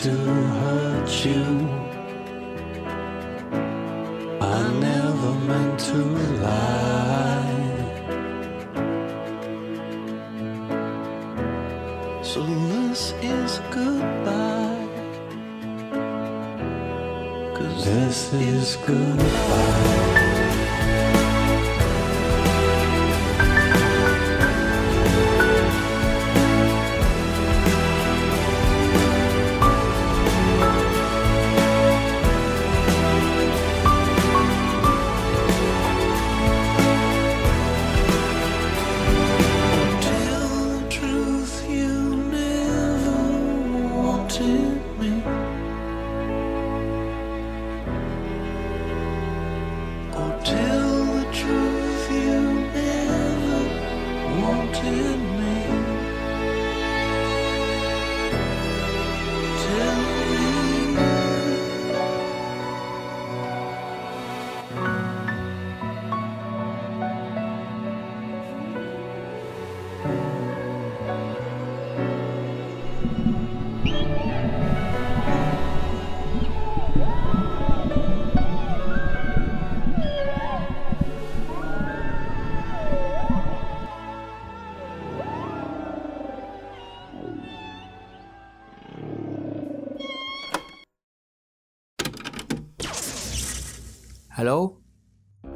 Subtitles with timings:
[0.00, 1.44] to hurt you.
[4.40, 5.98] I never meant to
[6.42, 7.52] lie.
[12.22, 14.88] So this is goodbye.
[17.54, 20.21] Cause this is goodbye.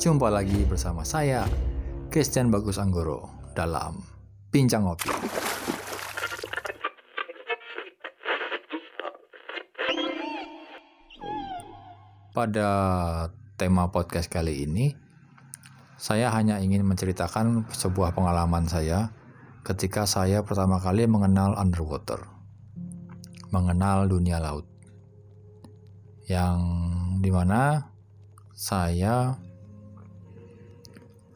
[0.06, 1.42] Jumpa lagi bersama saya,
[2.14, 3.26] Christian Bagus Anggoro,
[3.58, 3.98] dalam
[4.54, 5.10] Bincang Ngopi.
[12.30, 12.70] Pada
[13.58, 14.94] tema podcast kali ini,
[15.98, 19.10] saya hanya ingin menceritakan sebuah pengalaman saya
[19.66, 22.30] ketika saya pertama kali mengenal underwater,
[23.50, 24.70] mengenal dunia laut,
[26.30, 26.62] yang
[27.18, 27.90] di mana
[28.54, 29.42] saya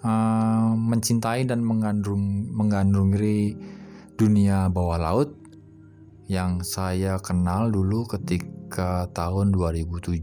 [0.04, 3.56] uh, mencintai dan mengandung mengandungi
[4.16, 5.32] dunia bawah laut
[6.30, 10.22] yang saya kenal dulu ketika tahun 2007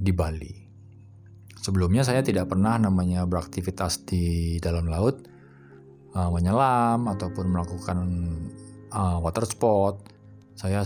[0.00, 0.54] di Bali.
[1.62, 5.22] Sebelumnya saya tidak pernah namanya beraktivitas di dalam laut,
[6.12, 7.98] uh, menyelam ataupun melakukan
[8.92, 10.02] uh, water sport.
[10.58, 10.82] Saya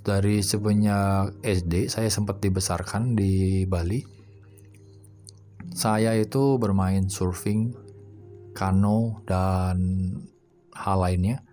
[0.00, 4.19] dari semenjak SD saya sempat dibesarkan di Bali.
[5.70, 7.70] Saya itu bermain surfing,
[8.50, 9.78] kano dan
[10.74, 11.46] hal lainnya,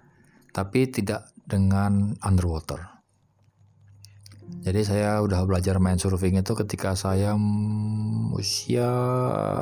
[0.50, 2.98] tapi tidak dengan underwater.
[4.68, 8.90] Jadi saya udah belajar main surfing itu ketika saya mm, usia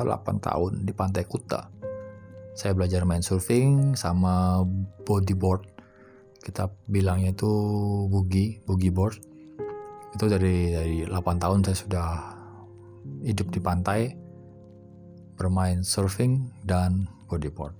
[0.02, 0.08] 8
[0.42, 1.70] tahun di Pantai Kuta.
[2.56, 4.64] Saya belajar main surfing sama
[5.04, 5.68] bodyboard.
[6.40, 7.50] Kita bilangnya itu
[8.08, 9.20] boogie, boogie board.
[10.16, 12.08] Itu dari dari 8 tahun saya sudah
[13.22, 14.25] hidup di pantai
[15.36, 17.76] bermain surfing dan bodyboard.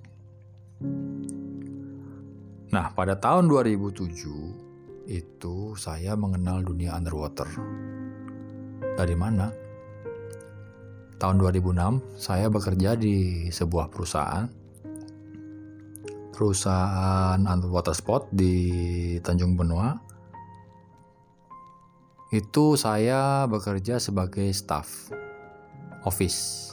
[2.71, 7.47] Nah, pada tahun 2007 itu saya mengenal dunia underwater.
[8.97, 9.49] Dari mana?
[11.17, 14.45] Tahun 2006 saya bekerja di sebuah perusahaan
[16.37, 19.97] perusahaan underwater spot di Tanjung Benoa.
[22.29, 25.09] Itu saya bekerja sebagai staff
[26.05, 26.66] office.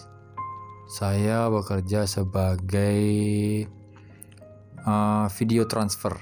[0.85, 3.01] Saya bekerja sebagai
[4.85, 6.13] uh, video transfer.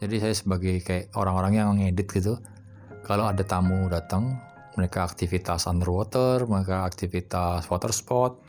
[0.00, 2.40] Jadi saya sebagai kayak orang-orang yang ngedit gitu.
[3.04, 4.38] Kalau ada tamu datang,
[4.78, 8.40] mereka aktivitas underwater, mereka aktivitas water sport,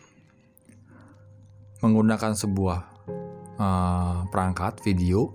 [1.84, 2.80] menggunakan sebuah
[3.60, 5.32] uh, perangkat video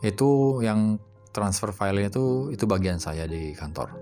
[0.00, 0.96] itu yang
[1.30, 3.94] transfer filenya itu itu bagian saya di kantor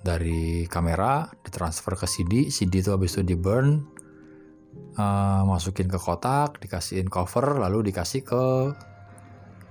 [0.00, 3.97] dari kamera ditransfer ke CD CD itu habis itu di burn
[4.98, 8.44] uh, masukin ke kotak dikasihin cover lalu dikasih ke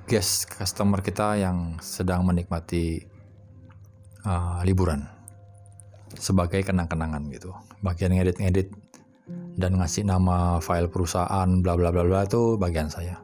[0.08, 3.04] guest customer kita yang sedang menikmati
[4.24, 5.04] uh, liburan
[6.16, 7.52] sebagai kenang-kenangan gitu
[7.84, 8.72] bagian ngedit-ngedit
[9.58, 13.20] dan ngasih nama file perusahaan bla bla bla bla itu bagian saya.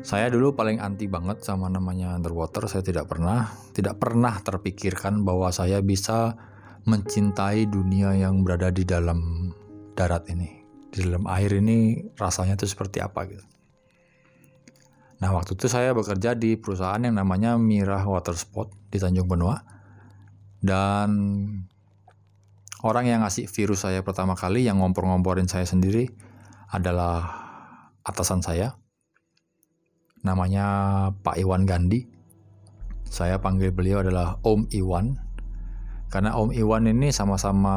[0.00, 2.64] Saya dulu paling anti banget sama namanya underwater.
[2.70, 6.40] Saya tidak pernah tidak pernah terpikirkan bahwa saya bisa
[6.88, 9.52] mencintai dunia yang berada di dalam
[9.94, 10.60] darat ini
[10.90, 13.46] di dalam air ini rasanya itu seperti apa gitu.
[15.20, 19.62] Nah waktu itu saya bekerja di perusahaan yang namanya Mirah Water Sport di Tanjung Benoa.
[20.60, 21.08] Dan
[22.84, 26.08] orang yang ngasih virus saya pertama kali yang ngompor-ngomporin saya sendiri
[26.72, 27.24] adalah
[28.02, 28.80] atasan saya.
[30.24, 30.66] Namanya
[31.20, 32.08] Pak Iwan Gandhi.
[33.04, 35.20] Saya panggil beliau adalah Om Iwan.
[36.08, 37.76] Karena Om Iwan ini sama-sama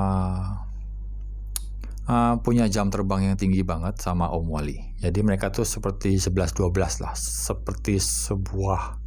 [2.07, 7.03] uh, punya jam terbang yang tinggi banget sama Om Wali jadi mereka tuh seperti 11-12
[7.03, 9.01] lah seperti sebuah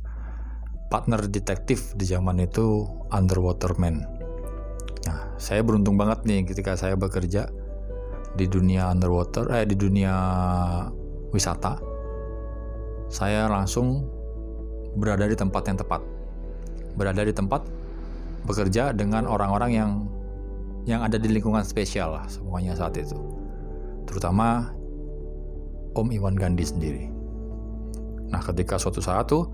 [0.87, 4.17] partner detektif di zaman itu underwater man
[5.07, 7.47] Nah, saya beruntung banget nih ketika saya bekerja
[8.35, 10.13] di dunia underwater, eh di dunia
[11.31, 11.79] wisata.
[13.07, 14.03] Saya langsung
[14.99, 16.03] berada di tempat yang tepat.
[16.99, 17.63] Berada di tempat
[18.43, 19.91] bekerja dengan orang-orang yang
[20.87, 23.19] yang ada di lingkungan spesial lah semuanya saat itu.
[24.07, 24.71] Terutama
[25.99, 27.11] Om Iwan Gandhi sendiri.
[28.31, 29.51] Nah, ketika suatu saat tuh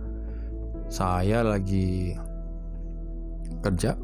[0.93, 2.13] saya lagi
[3.65, 3.97] kerja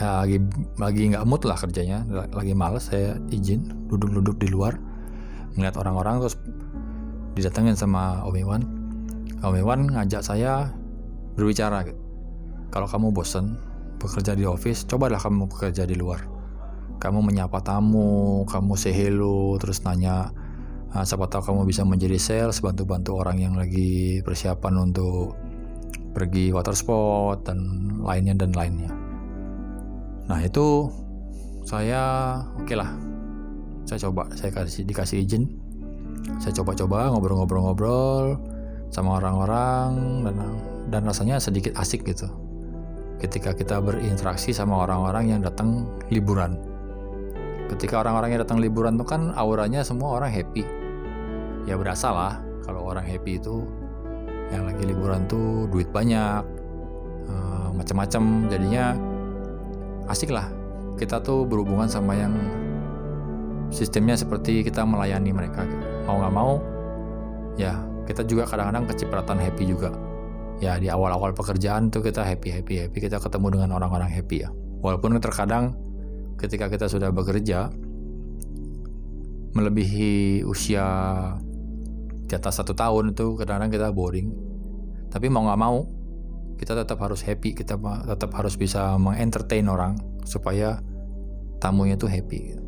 [0.00, 0.40] ya, lagi
[0.80, 4.78] lagi nggak mood lah kerjanya lagi males saya izin duduk-duduk di luar
[5.54, 6.36] melihat orang-orang terus
[7.36, 8.62] didatengin sama Om Iwan
[9.44, 10.72] Om Iwan ngajak saya
[11.34, 12.00] berbicara gitu.
[12.70, 13.58] kalau kamu bosen
[13.98, 16.26] bekerja di office cobalah kamu bekerja di luar.
[16.98, 20.30] Kamu menyapa tamu kamu say hello terus nanya
[20.94, 25.34] nah, siapa tahu kamu bisa menjadi sales bantu-bantu orang yang lagi persiapan untuk
[26.14, 27.58] pergi water sport dan
[28.00, 28.94] lainnya dan lainnya.
[30.30, 30.88] Nah itu
[31.66, 32.02] saya
[32.54, 32.92] oke okay lah,
[33.84, 35.44] saya coba, saya kasih dikasih izin,
[36.38, 38.38] saya coba-coba ngobrol-ngobrol-ngobrol
[38.92, 40.36] sama orang-orang dan
[40.92, 42.30] dan rasanya sedikit asik gitu.
[43.22, 46.58] Ketika kita berinteraksi sama orang-orang yang datang liburan.
[47.70, 50.66] Ketika orang-orang yang datang liburan tuh kan auranya semua orang happy.
[51.64, 52.34] Ya berasa lah
[52.66, 53.64] kalau orang happy itu
[54.52, 56.44] yang lagi liburan tuh duit banyak,
[57.32, 58.92] uh, macam-macam jadinya
[60.08, 60.52] asik lah
[61.00, 62.34] kita tuh berhubungan sama yang
[63.72, 65.84] sistemnya seperti kita melayani mereka gitu.
[66.06, 66.52] mau nggak mau
[67.58, 67.74] ya
[68.06, 69.90] kita juga kadang-kadang kecipratan happy juga
[70.62, 72.98] ya di awal-awal pekerjaan tuh kita happy happy happy.
[73.02, 74.50] Kita ketemu dengan orang-orang happy ya.
[74.84, 75.74] Walaupun terkadang
[76.36, 77.72] ketika kita sudah bekerja
[79.54, 80.84] melebihi usia
[82.26, 84.28] di atas satu tahun itu kadang-kadang kita boring.
[85.10, 85.86] Tapi mau nggak mau
[86.54, 87.74] kita tetap harus happy kita
[88.06, 90.78] tetap harus bisa mengentertain orang supaya
[91.58, 92.58] tamunya tuh happy.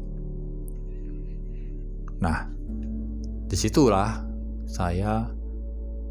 [2.22, 2.50] Nah
[3.46, 4.26] di situlah
[4.66, 5.30] saya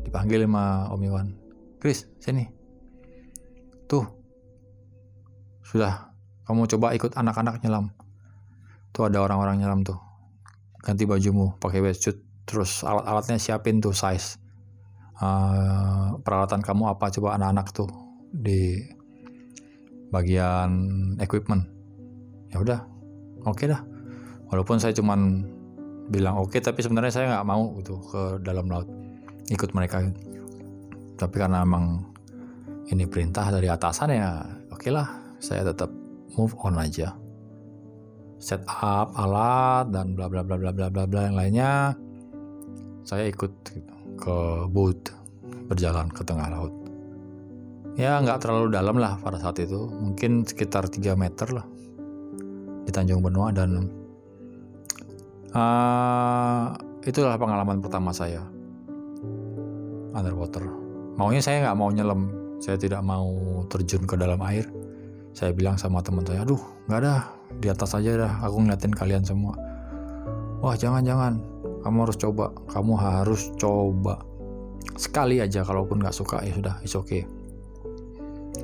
[0.07, 1.44] dipanggil sama Om Iwan
[1.85, 2.49] Chris sini.
[3.85, 4.01] Tuh.
[5.61, 6.09] Sudah.
[6.49, 7.93] Kamu coba ikut anak-anak nyelam.
[8.89, 10.01] Tuh ada orang-orang nyelam tuh.
[10.81, 12.17] Ganti bajumu pakai wetsuit
[12.49, 14.41] terus alat-alatnya siapin tuh size.
[15.21, 17.13] Uh, peralatan kamu apa?
[17.13, 17.93] Coba anak-anak tuh
[18.33, 18.81] di
[20.09, 20.73] bagian
[21.21, 21.69] equipment.
[22.49, 22.81] Ya udah.
[23.45, 23.85] Oke okay dah.
[24.49, 25.45] Walaupun saya cuman
[26.09, 28.89] bilang oke okay, tapi sebenarnya saya nggak mau gitu ke dalam laut
[29.53, 30.01] ikut mereka
[31.15, 32.03] tapi karena emang
[32.91, 35.07] ini perintah dari atasan ya oke lah
[35.39, 35.89] saya tetap
[36.35, 37.15] move on aja.
[38.35, 41.95] Set up alat dan bla bla bla bla bla bla bla yang lainnya
[43.05, 44.37] saya ikut gitu ke
[44.69, 45.13] boat
[45.71, 46.73] berjalan ke tengah laut.
[47.95, 51.63] Ya nggak terlalu dalam lah pada saat itu mungkin sekitar 3 meter lah
[52.83, 53.87] di Tanjung Benoa dan
[55.55, 56.75] uh,
[57.07, 58.43] itulah pengalaman pertama saya.
[60.11, 60.84] Underwater
[61.15, 62.21] maunya saya nggak mau nyelam.
[62.63, 63.27] Saya tidak mau
[63.67, 64.67] terjun ke dalam air.
[65.35, 67.27] Saya bilang sama teman saya aduh nggak ada
[67.59, 68.33] di atas aja dah.
[68.47, 69.55] Aku ngeliatin kalian semua.
[70.63, 71.33] Wah jangan jangan
[71.83, 72.45] kamu harus coba.
[72.71, 74.23] Kamu harus coba.
[74.95, 77.27] Sekali aja kalaupun nggak suka ya sudah it's okay.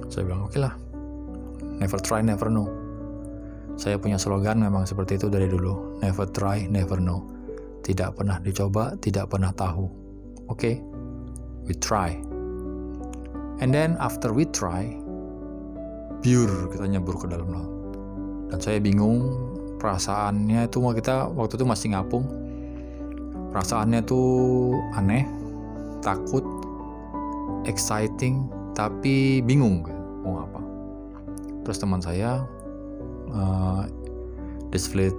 [0.07, 0.73] Saya bilang oke okay lah.
[1.79, 2.67] Never try never know.
[3.75, 5.99] Saya punya slogan memang seperti itu dari dulu.
[5.99, 7.27] Never try never know.
[7.83, 9.85] Tidak pernah dicoba tidak pernah tahu.
[10.47, 10.55] Oke?
[10.55, 10.75] Okay?
[11.65, 12.17] we try
[13.61, 14.89] and then after we try
[16.21, 17.71] pure kita nyebur ke dalam laut.
[18.53, 19.31] Dan saya bingung
[19.81, 22.25] perasaannya itu kita waktu itu masih ngapung.
[23.51, 25.25] Perasaannya tuh aneh
[26.01, 26.45] takut
[27.65, 29.85] exciting tapi bingung
[30.21, 30.61] mau apa.
[31.65, 32.45] Terus teman saya
[33.33, 33.85] uh,
[34.69, 35.13] display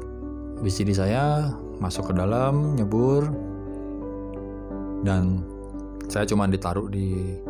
[0.62, 1.50] BCD saya
[1.82, 3.26] masuk ke dalam nyebur.
[5.02, 5.42] Dan
[6.06, 7.42] saya cuma ditaruh di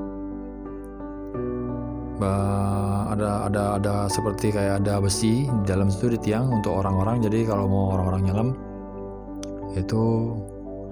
[3.12, 7.20] Ada ada ada seperti kayak ada besi di dalam situ di tiang untuk orang-orang.
[7.20, 8.48] Jadi kalau mau orang-orang nyelam
[9.76, 10.32] itu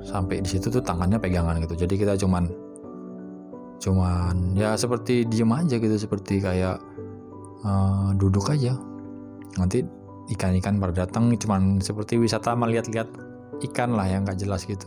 [0.04, 1.86] sampai di situ tuh tangannya pegangan gitu.
[1.86, 2.48] Jadi kita cuman
[3.80, 6.76] cuman ya seperti diem aja gitu seperti kayak
[7.64, 8.76] eh, duduk aja.
[9.56, 9.84] Nanti
[10.36, 13.08] ikan-ikan pada datang cuman seperti wisata melihat-lihat
[13.72, 14.86] ikan lah yang gak jelas gitu.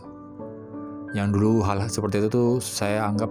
[1.14, 3.30] Yang dulu hal seperti itu tuh saya anggap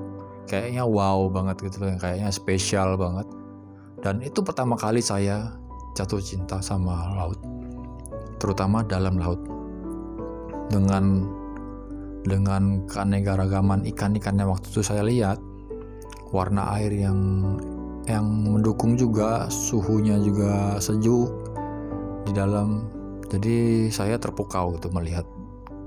[0.49, 3.27] kayaknya wow banget gitu loh kayaknya spesial banget.
[4.03, 5.55] Dan itu pertama kali saya
[5.95, 7.39] jatuh cinta sama laut
[8.43, 9.39] terutama dalam laut.
[10.67, 11.23] Dengan
[12.27, 15.39] dengan keanekaragaman ikan-ikan yang waktu itu saya lihat
[16.35, 17.19] warna air yang
[18.03, 21.31] yang mendukung juga suhunya juga sejuk
[22.27, 22.91] di dalam.
[23.31, 25.23] Jadi saya terpukau gitu melihat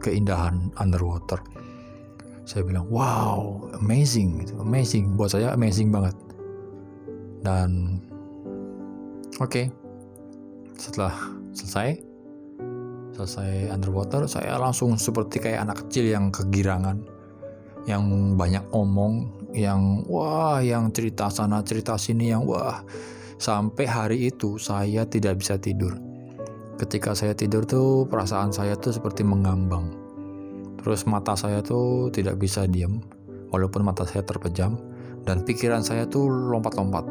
[0.00, 1.38] keindahan underwater
[2.46, 5.18] saya bilang wow amazing amazing.
[5.18, 6.14] Buat saya amazing banget.
[7.42, 8.00] Dan
[9.42, 9.66] oke.
[10.78, 11.12] Setelah
[11.50, 11.98] selesai
[13.18, 17.00] selesai underwater saya langsung seperti kayak anak kecil yang kegirangan
[17.88, 18.04] yang
[18.36, 22.86] banyak omong yang wah yang cerita sana cerita sini yang wah.
[23.36, 25.98] Sampai hari itu saya tidak bisa tidur.
[26.78, 30.05] Ketika saya tidur tuh perasaan saya tuh seperti mengambang
[30.80, 33.02] terus mata saya tuh tidak bisa diam
[33.50, 34.78] walaupun mata saya terpejam
[35.26, 37.04] dan pikiran saya tuh lompat-lompat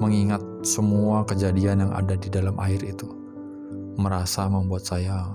[0.00, 3.06] mengingat semua kejadian yang ada di dalam air itu
[3.94, 5.28] merasa membuat saya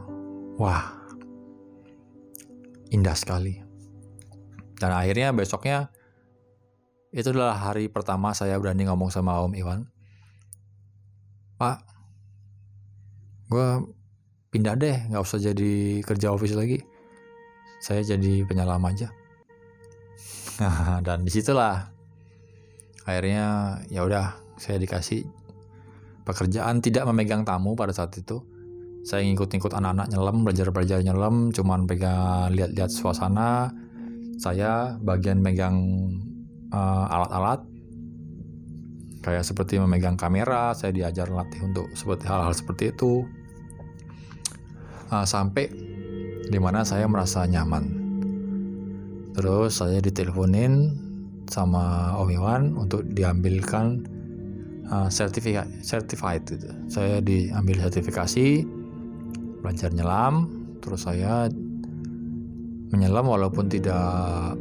[0.58, 0.98] wah
[2.90, 3.62] indah sekali.
[4.78, 5.90] Dan akhirnya besoknya
[7.10, 9.90] itu adalah hari pertama saya berani ngomong sama Om Iwan
[11.58, 11.78] Pak
[13.48, 13.68] gue
[14.48, 16.80] pindah deh nggak usah jadi kerja office lagi.
[17.84, 19.12] Saya jadi penyelam aja.
[21.06, 21.94] Dan di situlah
[23.08, 25.24] akhirnya ya udah saya dikasih
[26.26, 28.42] pekerjaan tidak memegang tamu pada saat itu.
[29.08, 33.72] Saya ngikut-ngikut anak-anak nyelam belajar-belajar nyelam cuman pegang lihat-lihat suasana.
[34.38, 35.78] Saya bagian megang
[36.76, 37.64] uh, alat-alat.
[39.24, 43.28] Kayak seperti memegang kamera saya diajar latih untuk seperti hal-hal seperti itu
[45.12, 45.72] uh, sampai
[46.48, 47.98] di mana saya merasa nyaman
[49.36, 50.96] terus saya diteleponin
[51.48, 54.04] sama Om Iwan untuk diambilkan
[54.90, 56.68] uh, sertifikat certified gitu.
[56.90, 58.66] saya diambil sertifikasi
[59.62, 60.50] belajar nyelam
[60.80, 61.52] terus saya
[62.92, 64.56] menyelam walaupun tidak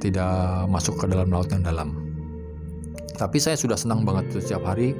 [0.00, 1.96] tidak masuk ke dalam laut yang dalam
[3.14, 4.96] tapi saya sudah senang banget setiap hari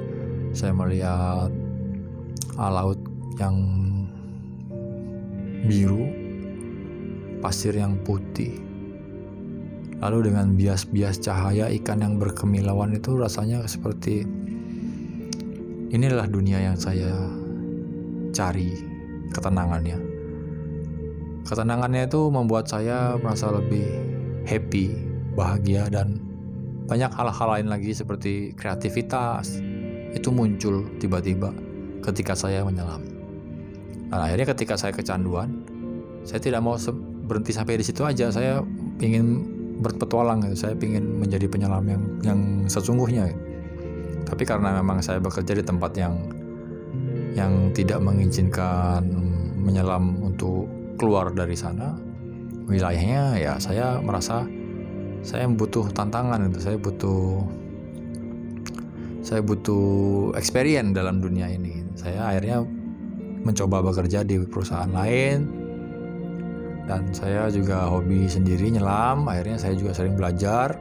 [0.55, 1.51] saya melihat
[2.55, 2.97] uh, laut
[3.35, 3.85] yang
[5.65, 6.05] biru
[7.41, 8.61] pasir yang putih.
[10.01, 14.27] Lalu dengan bias-bias cahaya ikan yang berkemilauan itu rasanya seperti
[15.89, 17.13] inilah dunia yang saya
[18.35, 18.75] cari
[19.31, 19.97] ketenangannya.
[21.45, 23.85] Ketenangannya itu membuat saya merasa lebih
[24.45, 24.93] happy
[25.33, 26.21] bahagia dan
[26.85, 29.57] banyak hal-hal lain lagi seperti kreativitas
[30.13, 31.49] itu muncul tiba-tiba
[32.05, 33.14] ketika saya menyelam
[34.09, 35.63] dan akhirnya ketika saya kecanduan
[36.25, 36.77] saya tidak mau
[37.25, 38.61] berhenti sampai di situ aja saya
[39.01, 40.67] ingin berpetualang gitu.
[40.67, 43.41] saya ingin menjadi penyelam yang yang sesungguhnya gitu.
[44.25, 46.15] tapi karena memang saya bekerja di tempat yang
[47.35, 49.03] yang tidak mengizinkan
[49.59, 51.97] menyelam untuk keluar dari sana
[52.65, 54.47] wilayahnya ya saya merasa
[55.25, 57.43] saya butuh tantangan itu saya butuh
[59.25, 62.61] saya butuh experience dalam dunia ini saya akhirnya
[63.45, 65.63] mencoba bekerja di perusahaan lain.
[66.85, 69.29] Dan saya juga hobi sendiri nyelam.
[69.29, 70.75] Akhirnya saya juga sering belajar.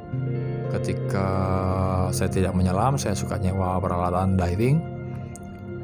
[0.73, 1.28] Ketika
[2.11, 4.80] saya tidak menyelam saya suka nyewa peralatan diving.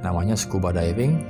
[0.01, 1.21] Namanya scuba diving.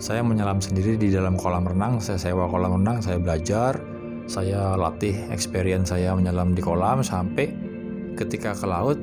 [0.00, 2.00] Saya menyelam sendiri di dalam kolam renang.
[2.00, 3.76] Saya sewa kolam renang saya belajar.
[4.30, 7.50] Saya latih experience saya menyelam di kolam sampai
[8.14, 8.98] ketika ke laut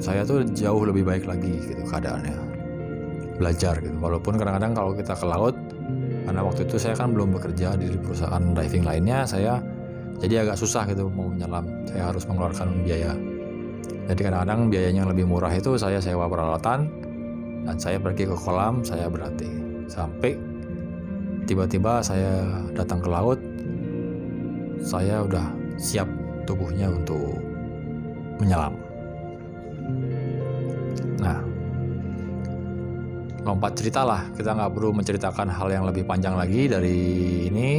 [0.00, 2.49] saya tuh jauh lebih baik lagi gitu keadaannya
[3.40, 3.96] belajar gitu.
[3.96, 5.56] Walaupun kadang-kadang kalau kita ke laut
[6.28, 9.58] karena waktu itu saya kan belum bekerja di perusahaan diving lainnya saya
[10.20, 11.64] jadi agak susah gitu mau menyelam.
[11.88, 13.16] Saya harus mengeluarkan biaya.
[14.12, 16.92] Jadi kadang-kadang biayanya yang lebih murah itu saya sewa peralatan
[17.64, 19.48] dan saya pergi ke kolam saya berlatih.
[19.88, 20.36] Sampai
[21.48, 23.40] tiba-tiba saya datang ke laut
[24.84, 25.48] saya udah
[25.80, 26.06] siap
[26.44, 27.40] tubuhnya untuk
[28.40, 28.76] menyelam.
[31.20, 31.40] Nah
[33.44, 36.98] lompat cerita lah kita nggak perlu menceritakan hal yang lebih panjang lagi dari
[37.48, 37.70] ini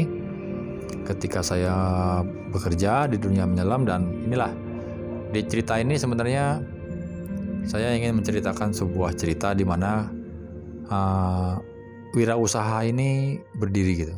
[1.06, 1.76] ketika saya
[2.54, 4.52] bekerja di dunia menyelam dan inilah
[5.32, 6.60] Di cerita ini sebenarnya
[7.64, 10.12] saya ingin menceritakan sebuah cerita di mana
[10.92, 11.56] uh,
[12.12, 14.16] wirausaha ini berdiri gitu.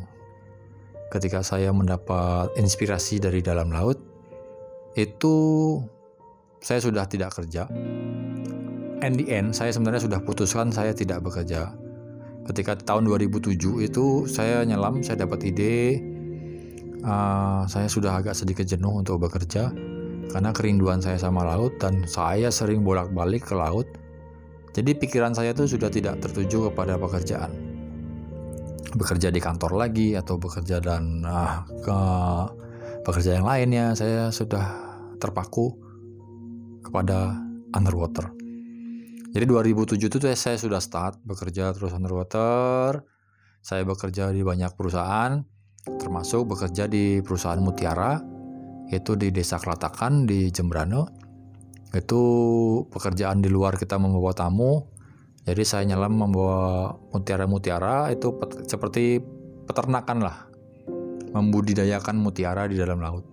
[1.14, 4.02] Ketika saya mendapat inspirasi dari dalam laut,
[4.98, 5.36] itu
[6.58, 7.70] saya sudah tidak kerja.
[9.04, 11.76] And the end, saya sebenarnya sudah putuskan saya tidak bekerja.
[12.48, 16.00] Ketika tahun 2007 itu saya nyelam, saya dapat ide,
[17.04, 19.68] uh, saya sudah agak sedikit jenuh untuk bekerja
[20.32, 23.84] karena kerinduan saya sama laut dan saya sering bolak-balik ke laut.
[24.72, 27.52] Jadi pikiran saya itu sudah tidak tertuju kepada pekerjaan
[28.94, 31.98] bekerja di kantor lagi atau bekerja dan uh, ke
[33.02, 34.64] pekerja yang lainnya saya sudah
[35.18, 35.74] terpaku
[36.80, 37.34] kepada
[37.74, 38.43] underwater.
[39.34, 43.02] Jadi 2007 itu saya sudah start bekerja terus underwater.
[43.58, 45.42] Saya bekerja di banyak perusahaan,
[45.98, 48.22] termasuk bekerja di perusahaan Mutiara,
[48.94, 51.10] yaitu di Desa Kelatakan di Jembrano.
[51.90, 52.22] Itu
[52.94, 54.86] pekerjaan di luar kita membawa tamu,
[55.44, 59.20] jadi saya nyelam membawa mutiara-mutiara itu pet seperti
[59.68, 60.36] peternakan lah.
[61.36, 63.28] Membudidayakan mutiara di dalam laut.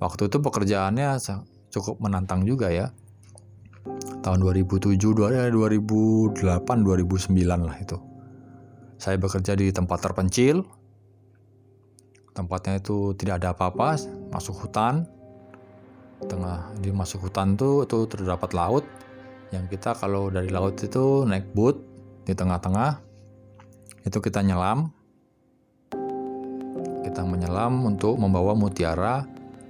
[0.00, 1.18] Waktu itu pekerjaannya
[1.74, 2.88] cukup menantang juga ya.
[4.26, 5.54] Tahun 2007, 2008,
[6.34, 7.94] 2009 lah itu.
[8.98, 10.66] Saya bekerja di tempat terpencil.
[12.34, 13.94] Tempatnya itu tidak ada apa-apa,
[14.34, 15.06] masuk hutan.
[16.26, 18.82] Tengah di masuk hutan tuh itu terdapat laut
[19.54, 21.78] yang kita kalau dari laut itu naik boat
[22.26, 22.98] di tengah-tengah
[24.02, 24.90] itu kita nyelam
[27.06, 29.22] kita menyelam untuk membawa mutiara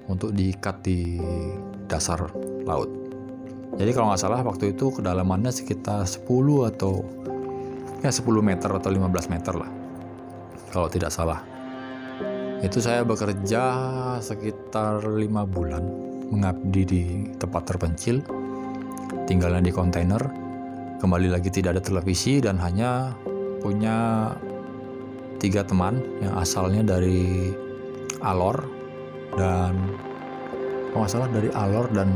[0.09, 1.21] untuk diikat di
[1.85, 2.33] dasar
[2.65, 2.96] laut
[3.77, 6.25] jadi kalau nggak salah waktu itu kedalamannya sekitar 10
[6.73, 7.05] atau
[8.01, 9.71] ya 10 meter atau 15 meter lah
[10.73, 11.41] kalau tidak salah.
[12.61, 13.63] Itu saya bekerja
[14.21, 15.85] sekitar lima bulan
[16.33, 17.03] mengabdi di
[17.37, 18.21] tempat terpencil
[19.29, 20.23] tinggalnya di kontainer.
[20.97, 23.13] Kembali lagi tidak ada televisi dan hanya
[23.61, 24.33] punya
[25.37, 27.53] tiga teman yang asalnya dari
[28.25, 28.65] Alor
[29.37, 29.77] dan
[30.93, 32.09] kalau nggak salah dari Alor dan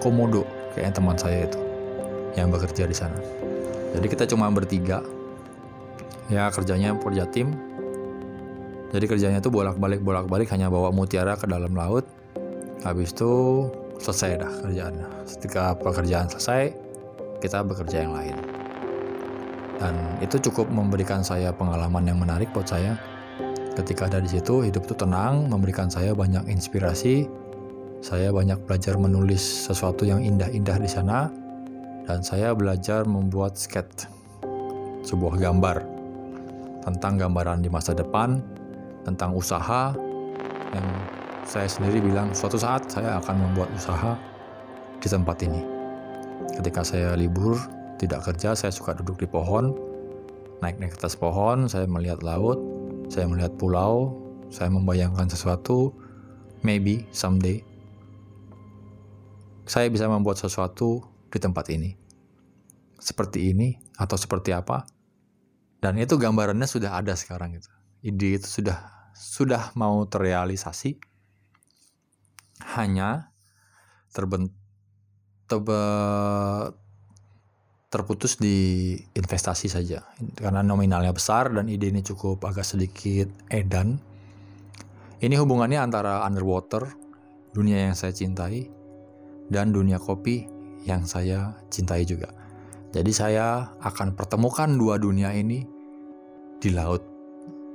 [0.00, 1.60] Komodo kayaknya teman saya itu
[2.34, 3.18] yang bekerja di sana
[3.94, 5.04] jadi kita cuma bertiga
[6.32, 7.52] ya kerjanya kerja tim
[8.94, 12.06] jadi kerjanya tuh bolak-balik bolak-balik hanya bawa mutiara ke dalam laut
[12.84, 13.32] habis itu
[14.04, 15.08] selesai dah kerjaannya.
[15.24, 16.76] Ketika pekerjaan selesai,
[17.40, 18.36] kita bekerja yang lain.
[19.80, 23.00] Dan itu cukup memberikan saya pengalaman yang menarik buat saya.
[23.74, 27.26] Ketika ada di situ, hidup itu tenang, memberikan saya banyak inspirasi.
[28.04, 31.32] Saya banyak belajar menulis sesuatu yang indah-indah di sana,
[32.04, 34.04] dan saya belajar membuat sketch,
[35.08, 35.80] sebuah gambar
[36.84, 38.44] tentang gambaran di masa depan,
[39.08, 39.96] tentang usaha
[40.76, 40.86] yang
[41.48, 44.20] saya sendiri bilang suatu saat saya akan membuat usaha
[45.00, 45.64] di tempat ini.
[46.60, 47.56] Ketika saya libur,
[47.96, 49.72] tidak kerja, saya suka duduk di pohon,
[50.60, 52.60] naik-naik atas pohon, saya melihat laut,
[53.08, 54.12] saya melihat pulau,
[54.52, 55.88] saya membayangkan sesuatu,
[56.60, 57.64] maybe someday
[59.64, 61.96] saya bisa membuat sesuatu di tempat ini.
[63.00, 64.84] Seperti ini atau seperti apa?
[65.80, 67.68] Dan itu gambarannya sudah ada sekarang itu.
[68.04, 70.96] Ide itu sudah sudah mau terrealisasi
[72.76, 73.30] hanya
[74.10, 74.50] terbent
[75.44, 75.80] terbe
[77.92, 80.02] terputus di investasi saja
[80.34, 84.02] karena nominalnya besar dan ide ini cukup agak sedikit edan.
[85.22, 86.90] Ini hubungannya antara underwater,
[87.54, 88.66] dunia yang saya cintai,
[89.48, 90.48] dan dunia kopi
[90.84, 92.28] yang saya cintai juga.
[92.94, 95.66] Jadi saya akan pertemukan dua dunia ini
[96.62, 97.02] di laut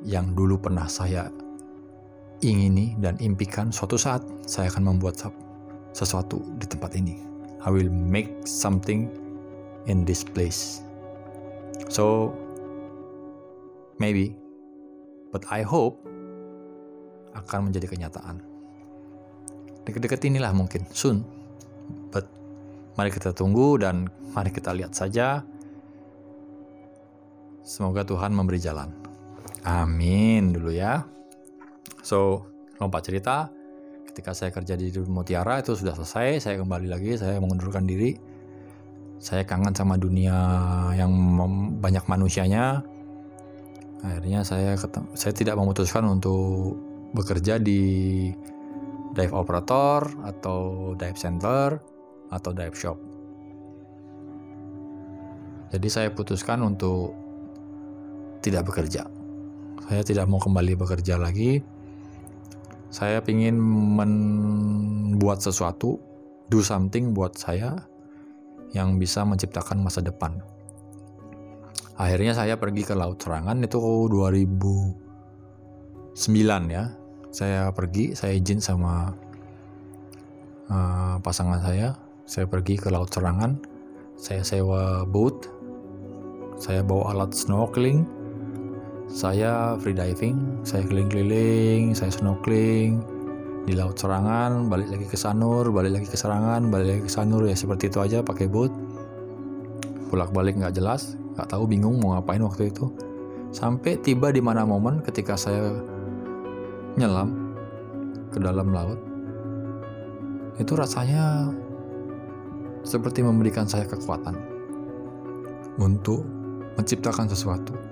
[0.07, 1.27] yang dulu pernah saya
[2.39, 5.19] ingini dan impikan suatu saat saya akan membuat
[5.91, 7.19] sesuatu di tempat ini.
[7.59, 9.11] I will make something
[9.91, 10.79] in this place.
[11.91, 12.31] So
[13.99, 14.39] maybe,
[15.35, 15.99] but I hope
[17.35, 18.39] akan menjadi kenyataan.
[19.83, 21.38] Dekat-dekat inilah mungkin soon.
[22.09, 22.25] But
[22.97, 25.45] mari kita tunggu dan mari kita lihat saja.
[27.65, 28.89] Semoga Tuhan memberi jalan.
[29.61, 31.05] Amin dulu ya.
[32.01, 32.49] So,
[32.81, 33.51] lompat cerita,
[34.09, 38.17] ketika saya kerja di Mutiara itu sudah selesai, saya kembali lagi, saya mengundurkan diri.
[39.19, 40.33] Saya kangen sama dunia
[40.95, 41.11] yang
[41.77, 42.81] banyak manusianya.
[43.99, 44.79] Akhirnya saya
[45.13, 46.79] saya tidak memutuskan untuk
[47.11, 48.31] bekerja di
[49.11, 51.98] dive operator atau dive center
[52.29, 52.97] atau dive shop.
[55.69, 57.13] Jadi saya putuskan untuk
[58.41, 59.05] tidak bekerja.
[59.89, 61.65] Saya tidak mau kembali bekerja lagi
[62.89, 63.53] Saya ingin
[64.01, 66.01] membuat sesuatu,
[66.49, 67.85] do something buat saya
[68.73, 70.41] yang bisa menciptakan masa depan.
[72.01, 76.17] Akhirnya saya pergi ke Laut Serangan itu 2009
[76.73, 76.97] ya.
[77.29, 79.13] Saya pergi, saya izin sama
[80.73, 81.93] uh, pasangan saya.
[82.29, 83.57] Saya pergi ke Laut Serangan.
[84.13, 85.49] Saya sewa boat.
[86.61, 88.05] Saya bawa alat snorkeling.
[89.09, 93.01] Saya free diving, saya keliling-keliling, saya snorkeling
[93.65, 97.41] di laut serangan, balik lagi ke Sanur, balik lagi ke serangan, balik lagi ke Sanur
[97.49, 98.69] ya seperti itu aja pakai boat.
[100.13, 102.93] Bolak-balik nggak jelas, nggak tahu bingung mau ngapain waktu itu.
[103.49, 105.73] Sampai tiba di mana momen ketika saya
[106.93, 107.33] nyelam
[108.29, 109.01] ke dalam laut.
[110.61, 111.49] Itu rasanya
[112.83, 114.35] seperti memberikan saya kekuatan
[115.79, 116.23] untuk
[116.79, 117.89] menciptakan sesuatu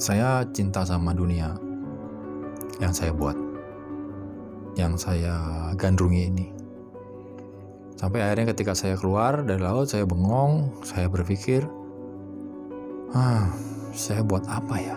[0.00, 1.60] saya cinta sama dunia
[2.80, 3.36] yang saya buat,
[4.80, 5.36] yang saya
[5.76, 6.46] gandrungi ini.
[8.00, 11.68] Sampai akhirnya ketika saya keluar dari laut, saya bengong, saya berpikir,
[13.12, 13.52] ah,
[13.92, 14.96] saya buat apa ya?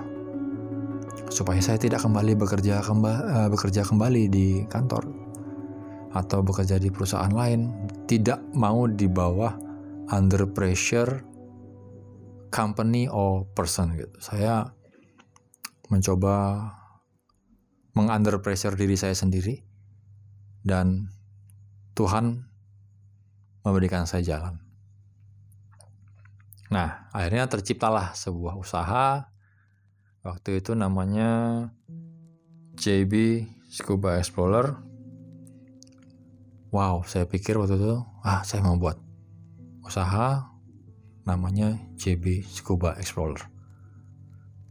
[1.27, 5.03] Supaya saya tidak kembali bekerja kembali, uh, bekerja kembali di kantor
[6.15, 7.82] atau bekerja di perusahaan lain,
[8.13, 9.57] tidak mau di bawah
[10.13, 11.25] under pressure
[12.53, 14.13] company or person gitu.
[14.21, 14.69] Saya
[15.89, 16.61] mencoba
[17.97, 19.65] mengunder pressure diri saya sendiri
[20.61, 21.09] dan
[21.97, 22.45] Tuhan
[23.65, 24.61] memberikan saya jalan.
[26.69, 29.25] Nah, akhirnya terciptalah sebuah usaha.
[30.21, 31.65] Waktu itu namanya
[32.77, 34.92] JB Scuba Explorer.
[36.73, 38.97] Wow, saya pikir waktu itu, ah saya mau buat
[39.85, 40.49] usaha
[41.21, 43.45] namanya JB Scuba Explorer.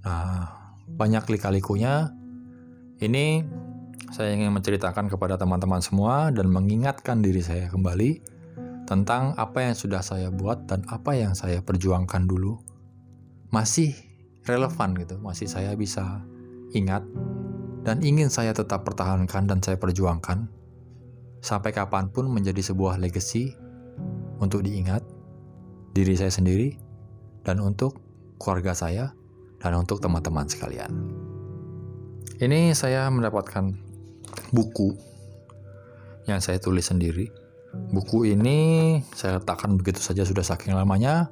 [0.02, 0.50] Nah,
[0.90, 2.10] banyak lika-likunya.
[2.98, 3.46] Ini
[4.10, 8.18] saya ingin menceritakan kepada teman-teman semua dan mengingatkan diri saya kembali
[8.82, 12.58] tentang apa yang sudah saya buat dan apa yang saya perjuangkan dulu
[13.54, 13.94] masih
[14.42, 16.26] relevan gitu, masih saya bisa
[16.74, 17.06] ingat
[17.86, 20.62] dan ingin saya tetap pertahankan dan saya perjuangkan
[21.42, 23.52] sampai kapan pun menjadi sebuah legacy
[24.38, 25.02] untuk diingat
[25.92, 26.78] diri saya sendiri
[27.42, 27.98] dan untuk
[28.38, 29.11] keluarga saya
[29.59, 30.90] dan untuk teman-teman sekalian.
[32.38, 33.74] Ini saya mendapatkan
[34.55, 34.94] buku
[36.31, 37.31] yang saya tulis sendiri.
[37.90, 41.31] Buku ini saya letakkan begitu saja sudah saking lamanya.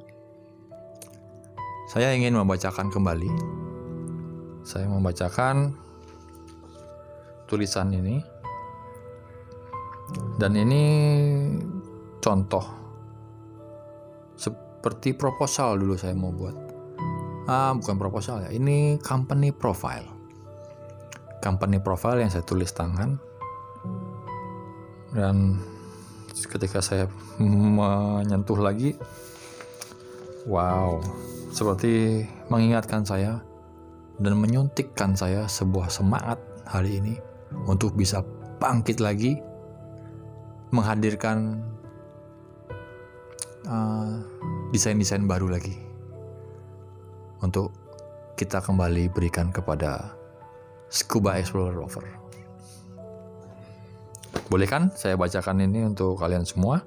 [1.91, 3.31] Saya ingin membacakan kembali.
[4.63, 5.75] Saya membacakan
[7.51, 8.23] tulisan ini.
[10.41, 10.85] Dan ini
[12.19, 12.65] contoh
[14.37, 16.57] seperti proposal dulu saya mau buat.
[17.51, 20.07] Ah, bukan proposal ya ini company profile.
[21.45, 23.21] Company profile yang saya tulis tangan.
[25.11, 25.61] Dan
[26.31, 27.11] ketika saya
[27.43, 28.95] menyentuh lagi
[30.49, 31.03] wow
[31.51, 33.43] seperti mengingatkan saya
[34.23, 37.15] dan menyuntikkan saya sebuah semangat hari ini
[37.67, 38.23] untuk bisa
[38.63, 39.41] bangkit lagi
[40.71, 41.59] menghadirkan
[43.67, 44.23] uh,
[44.71, 45.75] desain-desain baru lagi
[47.43, 47.75] untuk
[48.39, 50.15] kita kembali berikan kepada
[50.91, 52.07] Scuba Explorer Rover.
[54.51, 56.83] Boleh kan saya bacakan ini untuk kalian semua?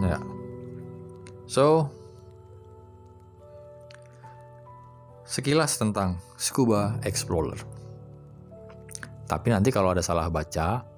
[0.00, 0.16] Ya.
[1.44, 1.92] So,
[5.28, 7.60] sekilas tentang Scuba Explorer.
[9.28, 10.91] Tapi nanti kalau ada salah baca,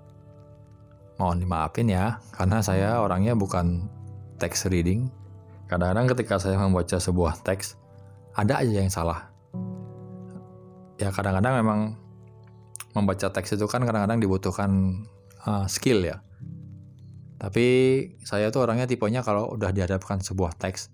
[1.18, 3.87] mohon dimaafin ya, karena saya orangnya bukan
[4.38, 5.11] text reading.
[5.70, 7.79] Kadang-kadang ketika saya membaca sebuah teks,
[8.35, 9.31] ada aja yang salah.
[10.98, 11.81] Ya kadang-kadang memang
[12.94, 15.03] membaca teks itu kan kadang-kadang dibutuhkan
[15.46, 16.22] uh, skill ya.
[17.38, 17.66] Tapi
[18.22, 20.88] saya tuh orangnya tipenya kalau udah dihadapkan sebuah teks,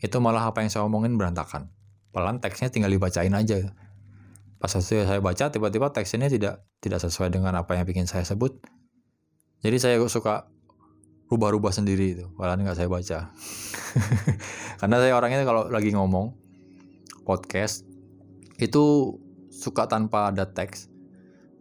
[0.00, 1.70] itu malah apa yang saya omongin berantakan.
[2.10, 3.72] Pelan teksnya tinggal dibacain aja.
[4.58, 8.62] Pas saya baca, tiba-tiba teksnya tidak tidak sesuai dengan apa yang bikin saya sebut.
[9.62, 10.50] Jadi saya suka
[11.30, 13.18] rubah-rubah sendiri itu, padahal nggak saya baca.
[14.82, 16.34] Karena saya orangnya kalau lagi ngomong,
[17.22, 17.86] podcast
[18.58, 19.16] itu
[19.54, 20.90] suka tanpa ada teks,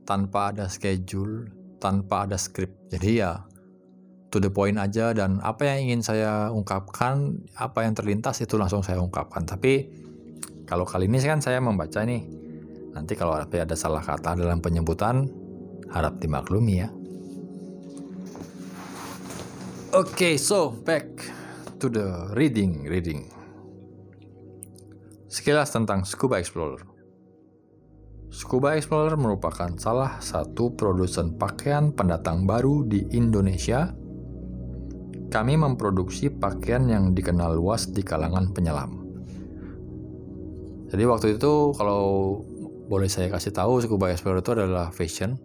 [0.03, 1.45] tanpa ada schedule,
[1.77, 2.89] tanpa ada script.
[2.89, 3.45] Jadi ya
[4.33, 8.81] to the point aja dan apa yang ingin saya ungkapkan, apa yang terlintas itu langsung
[8.81, 9.45] saya ungkapkan.
[9.45, 9.87] Tapi
[10.65, 12.23] kalau kali ini kan saya membaca nih.
[12.91, 15.29] Nanti kalau ada salah kata dalam penyebutan
[15.91, 16.89] harap dimaklumi ya.
[19.91, 21.03] Okay, so back
[21.75, 23.27] to the reading, reading.
[25.27, 26.79] Sekilas tentang Scuba Explorer.
[28.31, 33.91] Scuba Explorer merupakan salah satu produsen pakaian pendatang baru di Indonesia.
[35.27, 38.95] Kami memproduksi pakaian yang dikenal luas di kalangan penyelam.
[40.87, 42.39] Jadi waktu itu kalau
[42.87, 45.35] boleh saya kasih tahu Scuba Explorer itu adalah fashion.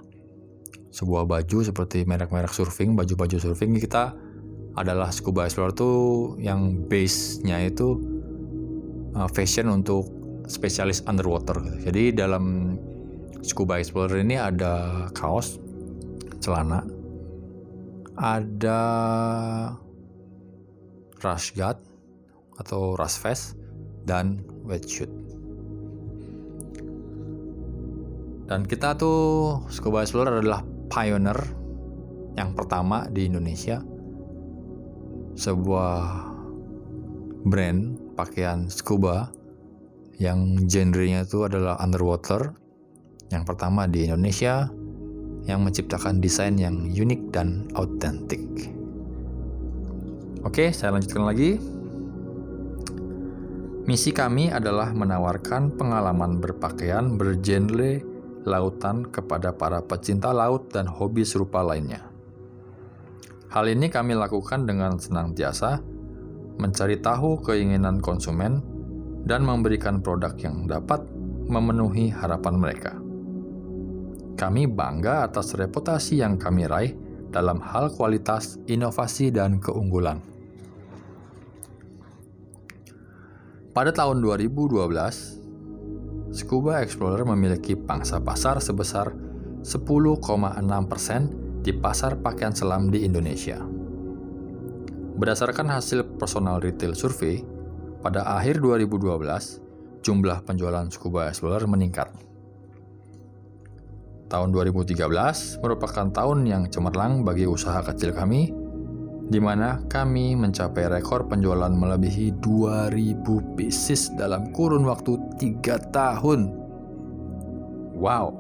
[0.95, 4.15] Sebuah baju seperti merek-merek surfing, baju-baju surfing kita
[4.77, 5.93] adalah Scuba Explorer itu
[6.37, 7.97] yang base-nya itu
[9.17, 10.05] uh, fashion untuk
[10.47, 11.57] spesialis underwater.
[11.83, 12.77] Jadi dalam
[13.41, 15.57] Scuba Explorer ini ada kaos,
[16.45, 16.85] celana,
[18.21, 18.81] ada
[21.25, 21.81] rash guard
[22.61, 23.57] atau rash vest
[24.05, 25.09] dan wetsuit.
[28.47, 31.41] Dan kita tuh Scuba Explorer adalah pioneer
[32.39, 33.96] yang pertama di Indonesia.
[35.37, 36.33] Sebuah
[37.45, 37.81] brand
[38.17, 39.29] pakaian scuba
[40.17, 42.57] yang genrenya itu adalah underwater.
[43.29, 44.73] Yang pertama di Indonesia
[45.45, 48.41] yang menciptakan desain yang unik dan autentik.
[50.41, 51.61] Oke, saya lanjutkan lagi.
[53.87, 58.03] Misi kami adalah menawarkan pengalaman berpakaian bergenre
[58.47, 62.06] lautan kepada para pecinta laut dan hobi serupa lainnya.
[63.47, 65.79] Hal ini kami lakukan dengan senantiasa
[66.59, 68.59] mencari tahu keinginan konsumen
[69.23, 71.07] dan memberikan produk yang dapat
[71.47, 72.99] memenuhi harapan mereka.
[74.37, 76.93] Kami bangga atas reputasi yang kami raih
[77.31, 80.19] dalam hal kualitas, inovasi, dan keunggulan.
[83.73, 89.13] Pada tahun 2012, Scuba Explorer memiliki pangsa pasar sebesar
[89.63, 93.59] 10,6% di pasar pakaian selam di Indonesia.
[95.19, 97.43] Berdasarkan hasil personal retail survei,
[98.07, 99.59] pada akhir 2012,
[99.99, 102.15] jumlah penjualan Scuba Explorer meningkat.
[104.31, 108.55] Tahun 2013 merupakan tahun yang cemerlang bagi usaha kecil kami,
[109.27, 116.47] di mana kami mencapai rekor penjualan melebihi 2000 pieces dalam kurun waktu 3 tahun.
[117.99, 118.39] Wow,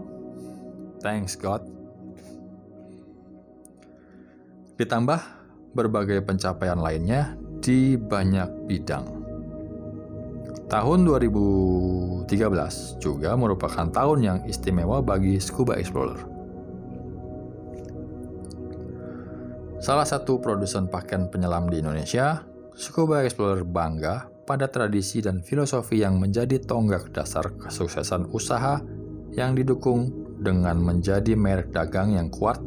[1.02, 1.75] thanks God.
[4.76, 5.20] Ditambah
[5.72, 7.32] berbagai pencapaian lainnya
[7.64, 9.08] di banyak bidang.
[10.68, 12.28] Tahun 2013
[13.00, 16.20] juga merupakan tahun yang istimewa bagi Scuba Explorer.
[19.80, 22.44] Salah satu produsen pakaian penyelam di Indonesia,
[22.76, 28.82] Scuba Explorer bangga pada tradisi dan filosofi yang menjadi tonggak dasar kesuksesan usaha
[29.32, 32.60] yang didukung dengan menjadi merek dagang yang kuat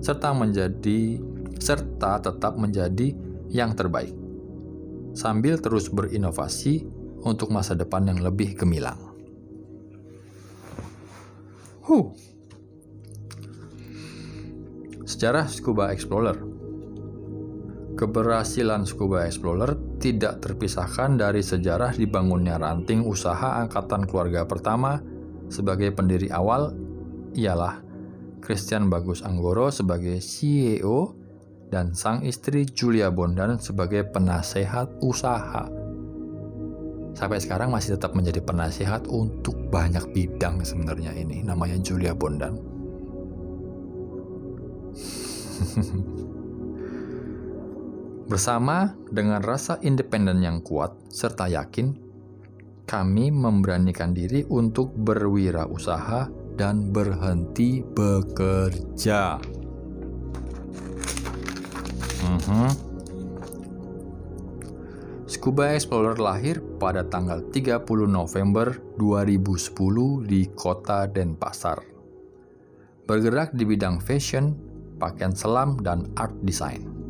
[0.00, 1.20] serta menjadi
[1.60, 3.12] serta tetap menjadi
[3.52, 4.16] yang terbaik
[5.12, 6.86] sambil terus berinovasi
[7.20, 8.98] untuk masa depan yang lebih gemilang.
[11.84, 12.14] Huh.
[15.04, 16.38] Sejarah Scuba Explorer
[17.98, 25.02] Keberhasilan Scuba Explorer tidak terpisahkan dari sejarah dibangunnya ranting usaha angkatan keluarga pertama
[25.52, 26.72] sebagai pendiri awal
[27.36, 27.82] ialah
[28.40, 31.19] Christian Bagus Anggoro sebagai CEO
[31.70, 35.70] dan sang istri Julia Bondan sebagai penasehat usaha
[37.14, 42.58] sampai sekarang masih tetap menjadi penasihat untuk banyak bidang sebenarnya ini namanya Julia Bondan
[48.30, 52.10] bersama dengan rasa independen yang kuat serta yakin
[52.90, 56.26] kami memberanikan diri untuk berwirausaha
[56.58, 59.38] dan berhenti bekerja.
[62.20, 62.68] Mm-hmm.
[65.30, 71.80] Scuba Explorer lahir pada tanggal 30 November 2010 di kota Denpasar.
[73.06, 74.52] Bergerak di bidang fashion,
[75.00, 77.00] pakaian selam, dan art design.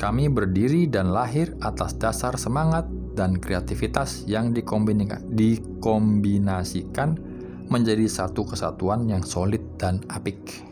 [0.00, 7.20] Kami berdiri dan lahir atas dasar semangat dan kreativitas yang dikombinasikan
[7.68, 10.69] menjadi satu kesatuan yang solid dan apik.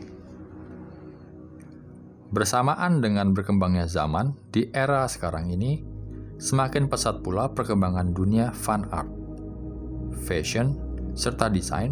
[2.29, 5.81] Bersamaan dengan berkembangnya zaman di era sekarang ini,
[6.39, 9.11] Semakin pesat pula perkembangan dunia fan art,
[10.23, 10.79] fashion,
[11.11, 11.91] serta desain.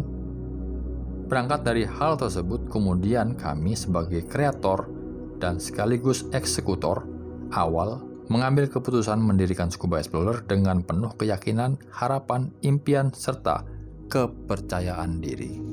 [1.28, 4.88] Berangkat dari hal tersebut, kemudian kami sebagai kreator
[5.36, 7.04] dan sekaligus eksekutor
[7.52, 8.00] awal
[8.32, 13.68] mengambil keputusan mendirikan Scuba Explorer dengan penuh keyakinan, harapan, impian, serta
[14.08, 15.67] kepercayaan diri.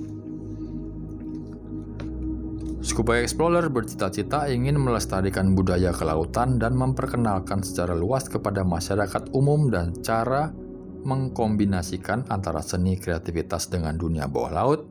[2.86, 9.90] Scuba Explorer bercita-cita ingin melestarikan budaya kelautan dan memperkenalkan secara luas kepada masyarakat umum dan
[10.06, 10.54] cara
[11.02, 14.82] mengkombinasikan antara seni kreativitas dengan dunia bawah laut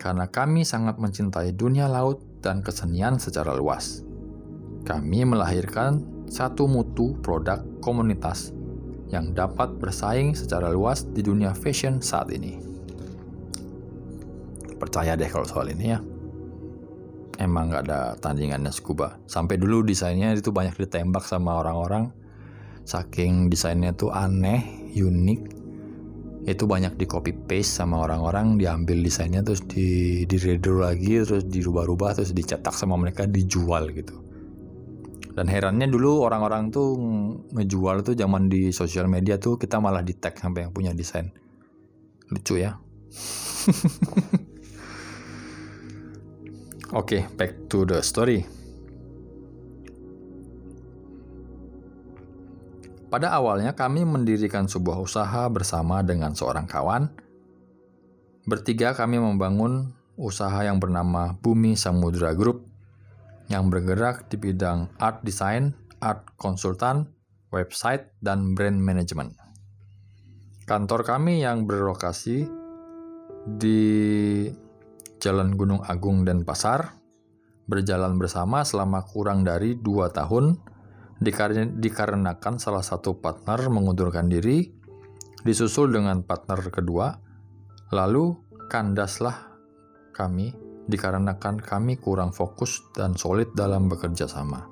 [0.00, 4.00] karena kami sangat mencintai dunia laut dan kesenian secara luas.
[4.88, 8.56] Kami melahirkan satu mutu produk komunitas
[9.12, 12.64] yang dapat bersaing secara luas di dunia fashion saat ini.
[14.80, 16.00] Percaya deh kalau soal ini ya.
[17.40, 19.16] Emang nggak ada tandingannya scuba.
[19.24, 22.12] Sampai dulu desainnya itu banyak ditembak sama orang-orang.
[22.84, 25.60] Saking desainnya tuh aneh, unik,
[26.48, 30.36] itu banyak di copy paste sama orang-orang diambil desainnya terus di di
[30.72, 34.24] lagi terus dirubah-rubah terus dicetak sama mereka dijual gitu
[35.36, 36.96] dan herannya dulu orang-orang tuh
[37.52, 41.28] ngejual tuh zaman di sosial media tuh kita malah di tag sampai yang punya desain
[42.32, 42.80] lucu ya
[46.90, 48.46] oke okay, back to the story
[53.10, 57.10] Pada awalnya kami mendirikan sebuah usaha bersama dengan seorang kawan.
[58.46, 62.70] Bertiga kami membangun usaha yang bernama Bumi Samudra Group
[63.50, 67.10] yang bergerak di bidang art design, art konsultan,
[67.50, 69.34] website, dan brand management.
[70.70, 72.46] Kantor kami yang berlokasi
[73.58, 73.82] di
[75.20, 76.96] Jalan Gunung Agung dan Pasar
[77.68, 80.58] berjalan bersama selama kurang dari dua tahun
[81.20, 84.72] dikarenakan salah satu partner mengundurkan diri,
[85.44, 87.12] disusul dengan partner kedua,
[87.92, 88.32] lalu
[88.72, 89.52] kandaslah
[90.16, 90.56] kami
[90.88, 94.66] dikarenakan kami kurang fokus dan solid dalam bekerja sama.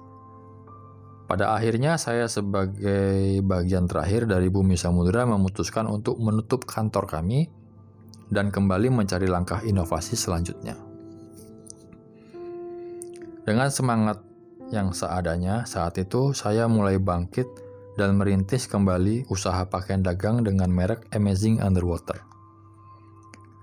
[1.29, 7.53] Pada akhirnya saya sebagai bagian terakhir dari Bumi Samudra memutuskan untuk menutup kantor kami
[8.29, 10.77] dan kembali mencari langkah inovasi selanjutnya.
[13.49, 14.21] Dengan semangat
[14.69, 17.49] yang seadanya saat itu saya mulai bangkit
[17.97, 22.21] dan merintis kembali usaha pakaian dagang dengan merek Amazing Underwater.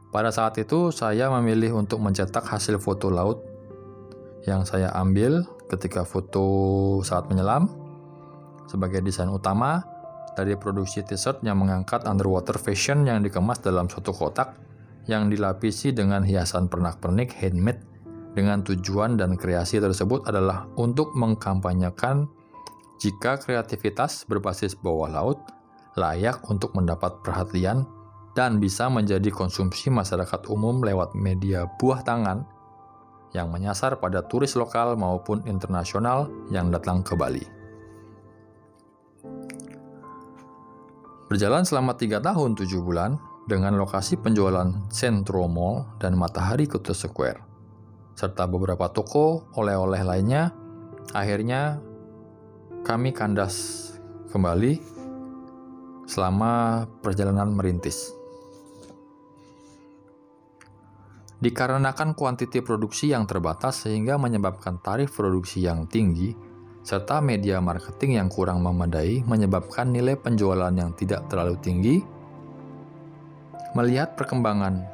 [0.10, 3.46] Pada saat itu saya memilih untuk mencetak hasil foto laut
[4.50, 6.46] yang saya ambil ketika foto
[7.02, 7.70] saat menyelam
[8.66, 9.86] sebagai desain utama
[10.36, 14.60] dari produksi t-shirt yang mengangkat underwater fashion yang dikemas dalam suatu kotak
[15.08, 17.82] yang dilapisi dengan hiasan pernak-pernik handmade
[18.36, 22.28] dengan tujuan dan kreasi tersebut adalah untuk mengkampanyekan
[23.00, 25.40] jika kreativitas berbasis bawah laut
[25.96, 27.88] layak untuk mendapat perhatian
[28.36, 32.44] dan bisa menjadi konsumsi masyarakat umum lewat media buah tangan
[33.32, 37.55] yang menyasar pada turis lokal maupun internasional yang datang ke Bali.
[41.26, 43.18] Berjalan selama tiga tahun tujuh bulan
[43.50, 47.56] dengan lokasi penjualan Centro Mall dan Matahari Kota Square
[48.16, 50.56] serta beberapa toko oleh-oleh lainnya,
[51.12, 51.84] akhirnya
[52.88, 53.92] kami kandas
[54.32, 54.80] kembali
[56.08, 58.16] selama perjalanan merintis.
[61.36, 66.32] Dikarenakan kuantiti produksi yang terbatas sehingga menyebabkan tarif produksi yang tinggi,
[66.86, 71.98] serta media marketing yang kurang memadai menyebabkan nilai penjualan yang tidak terlalu tinggi,
[73.74, 74.86] melihat perkembangan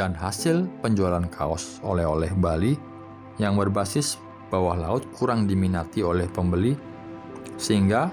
[0.00, 2.72] dan hasil penjualan kaos oleh-oleh Bali
[3.36, 4.16] yang berbasis
[4.48, 6.72] bawah laut kurang diminati oleh pembeli,
[7.60, 8.08] sehingga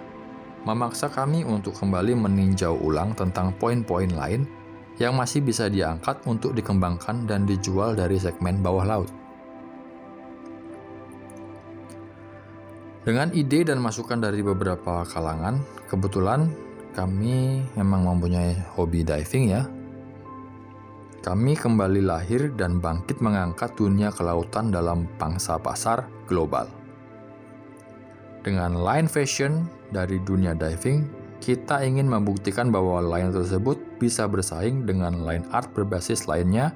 [0.68, 4.44] memaksa kami untuk kembali meninjau ulang tentang poin-poin lain
[5.00, 9.17] yang masih bisa diangkat untuk dikembangkan dan dijual dari segmen bawah laut.
[13.08, 16.52] Dengan ide dan masukan dari beberapa kalangan, kebetulan
[16.92, 19.64] kami memang mempunyai hobi diving ya,
[21.24, 26.68] kami kembali lahir dan bangkit mengangkat dunia kelautan dalam pangsa pasar global.
[28.44, 31.08] Dengan line fashion dari dunia diving,
[31.40, 36.76] kita ingin membuktikan bahwa line tersebut bisa bersaing dengan line art berbasis lainnya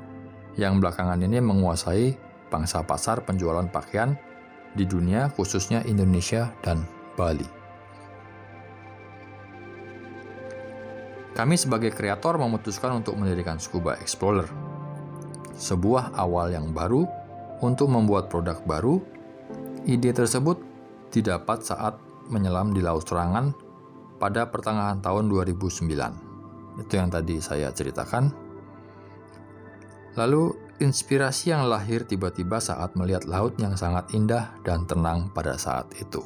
[0.56, 2.16] yang belakangan ini menguasai
[2.48, 4.16] pangsa pasar penjualan pakaian
[4.76, 6.84] di dunia khususnya Indonesia dan
[7.20, 7.48] Bali.
[11.32, 14.46] Kami sebagai kreator memutuskan untuk mendirikan Scuba Explorer,
[15.56, 17.08] sebuah awal yang baru
[17.64, 19.00] untuk membuat produk baru.
[19.88, 20.62] Ide tersebut
[21.10, 21.98] didapat saat
[22.30, 23.56] menyelam di Laut Serangan
[24.22, 26.84] pada pertengahan tahun 2009.
[26.86, 28.30] Itu yang tadi saya ceritakan.
[30.20, 35.88] Lalu inspirasi yang lahir tiba-tiba saat melihat laut yang sangat indah dan tenang pada saat
[35.96, 36.26] itu.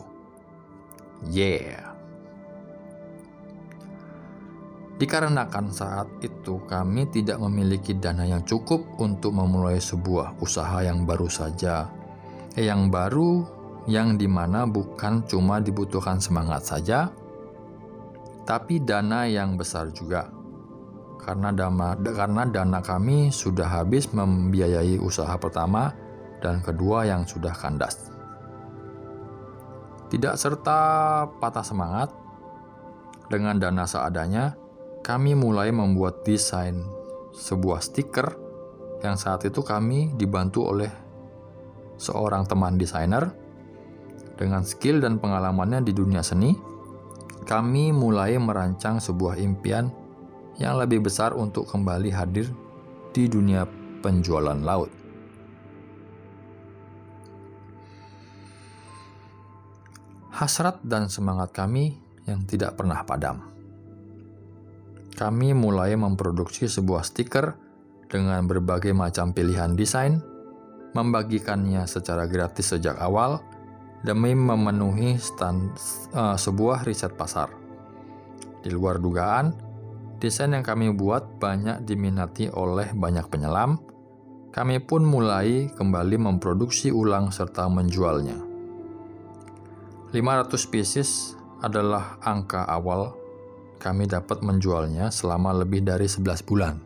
[1.28, 1.96] Yeah.
[4.96, 11.28] Dikarenakan saat itu kami tidak memiliki dana yang cukup untuk memulai sebuah usaha yang baru
[11.28, 11.92] saja,
[12.56, 13.44] yang baru
[13.92, 17.12] yang di mana bukan cuma dibutuhkan semangat saja,
[18.48, 20.35] tapi dana yang besar juga.
[21.26, 25.90] Karena dana, karena dana kami sudah habis membiayai usaha pertama
[26.38, 28.14] dan kedua yang sudah kandas.
[30.14, 30.78] Tidak serta
[31.42, 32.14] patah semangat,
[33.26, 34.54] dengan dana seadanya,
[35.02, 36.86] kami mulai membuat desain
[37.34, 38.38] sebuah stiker
[39.02, 40.94] yang saat itu kami dibantu oleh
[41.98, 43.34] seorang teman desainer
[44.38, 46.54] dengan skill dan pengalamannya di dunia seni.
[47.46, 49.90] Kami mulai merancang sebuah impian
[50.60, 52.48] yang lebih besar untuk kembali hadir
[53.12, 53.68] di dunia
[54.00, 54.92] penjualan laut.
[60.36, 61.96] Hasrat dan semangat kami
[62.28, 63.40] yang tidak pernah padam.
[65.16, 67.56] Kami mulai memproduksi sebuah stiker
[68.12, 70.20] dengan berbagai macam pilihan desain,
[70.92, 73.40] membagikannya secara gratis sejak awal
[74.04, 75.72] demi memenuhi stand,
[76.12, 77.48] uh, sebuah riset pasar.
[78.60, 79.65] Di luar dugaan,
[80.20, 83.80] desain yang kami buat banyak diminati oleh banyak penyelam.
[84.56, 88.40] Kami pun mulai kembali memproduksi ulang serta menjualnya.
[90.16, 93.12] 500 pieces adalah angka awal
[93.84, 96.80] kami dapat menjualnya selama lebih dari 11 bulan.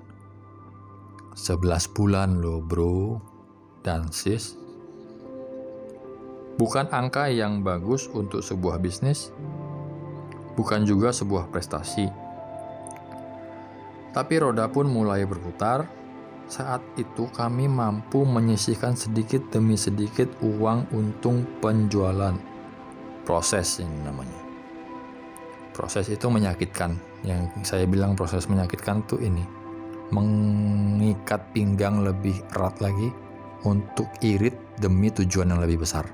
[1.38, 3.22] 11 bulan loh bro
[3.86, 4.58] dan sis.
[6.60, 9.32] Bukan angka yang bagus untuk sebuah bisnis,
[10.60, 12.29] bukan juga sebuah prestasi.
[14.10, 15.86] Tapi roda pun mulai berputar.
[16.50, 22.34] Saat itu kami mampu menyisihkan sedikit demi sedikit uang untung penjualan.
[23.22, 24.40] Proses ini namanya.
[25.78, 26.98] Proses itu menyakitkan.
[27.22, 29.46] Yang saya bilang proses menyakitkan tuh ini.
[30.10, 33.14] Mengikat pinggang lebih erat lagi
[33.62, 36.10] untuk irit demi tujuan yang lebih besar.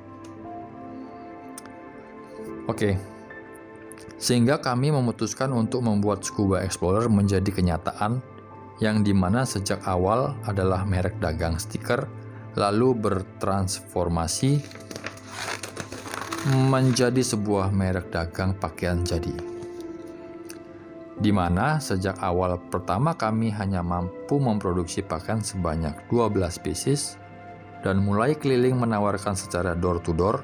[2.68, 3.15] Oke
[4.16, 8.24] sehingga kami memutuskan untuk membuat Scuba Explorer menjadi kenyataan
[8.80, 12.08] yang di mana sejak awal adalah merek dagang stiker
[12.56, 14.64] lalu bertransformasi
[16.70, 19.34] menjadi sebuah merek dagang pakaian jadi.
[21.16, 27.16] Di mana sejak awal pertama kami hanya mampu memproduksi pakaian sebanyak 12 pieces
[27.88, 30.44] dan mulai keliling menawarkan secara door to door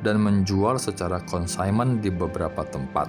[0.00, 3.08] dan menjual secara consignment di beberapa tempat.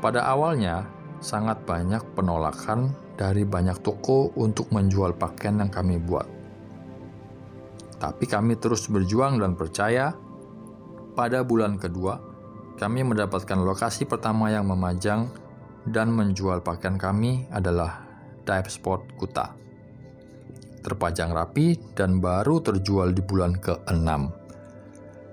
[0.00, 0.88] Pada awalnya,
[1.22, 6.42] sangat banyak penolakan dari banyak toko untuk menjual pakaian yang kami buat
[8.02, 10.10] tapi kami terus berjuang dan percaya.
[11.14, 12.18] Pada bulan kedua,
[12.74, 15.30] kami mendapatkan lokasi pertama yang memajang
[15.86, 18.02] dan menjual pakaian kami adalah
[18.42, 19.54] Dive Sport Kuta.
[20.82, 24.41] Terpajang rapi dan baru terjual di bulan ke-6.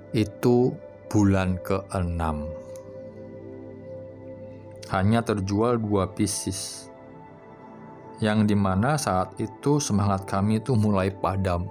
[0.09, 0.73] Itu
[1.09, 2.21] bulan ke-6.
[4.89, 6.89] Hanya terjual dua pieces
[8.19, 11.69] yang di mana saat itu semangat kami itu mulai padam.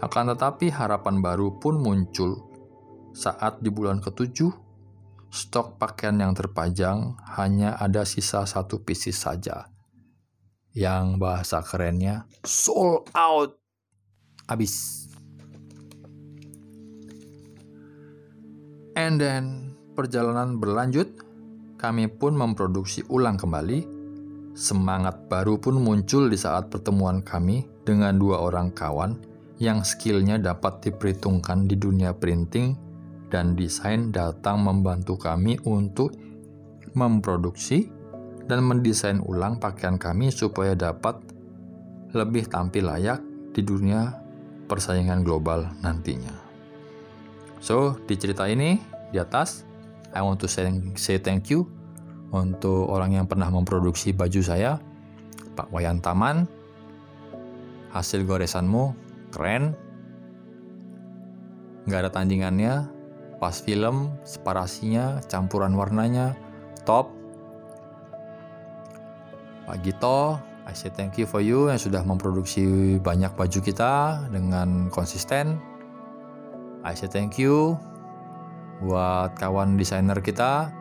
[0.00, 2.48] Akan tetapi harapan baru pun muncul
[3.12, 4.50] saat di bulan ketujuh
[5.30, 9.70] stok pakaian yang terpajang hanya ada sisa satu pieces saja.
[10.74, 13.58] Yang bahasa kerennya sold out.
[14.50, 14.99] Habis.
[19.00, 21.08] And then perjalanan berlanjut
[21.80, 23.96] kami pun memproduksi ulang kembali.
[24.52, 29.16] Semangat baru pun muncul di saat pertemuan kami dengan dua orang kawan
[29.56, 32.76] yang skillnya dapat diperhitungkan di dunia printing
[33.32, 36.12] dan desain datang membantu kami untuk
[36.92, 37.88] memproduksi
[38.44, 41.16] dan mendesain ulang pakaian kami supaya dapat
[42.12, 43.22] lebih tampil layak
[43.56, 44.12] di dunia
[44.68, 46.49] persaingan global nantinya.
[47.60, 48.80] So, di cerita ini
[49.12, 49.68] di atas
[50.10, 50.66] I want to say,
[50.98, 51.68] say thank you
[52.34, 54.78] untuk orang yang pernah memproduksi baju saya,
[55.54, 56.46] Pak Wayan Taman.
[57.90, 58.94] Hasil goresanmu
[59.34, 59.74] keren,
[61.90, 62.86] nggak ada tandingannya,
[63.42, 66.38] pas film, separasinya, campuran warnanya,
[66.86, 67.10] top.
[69.66, 74.86] Pak Gito, I say thank you for you yang sudah memproduksi banyak baju kita dengan
[74.90, 75.69] konsisten.
[76.80, 77.76] I say thank you.
[78.80, 80.72] Buat kawan desainer kita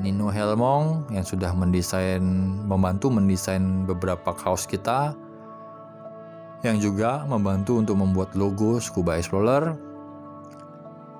[0.00, 2.24] Nino Helmong yang sudah mendesain
[2.64, 5.12] membantu mendesain beberapa kaos kita.
[6.64, 9.76] Yang juga membantu untuk membuat logo Scuba Explorer.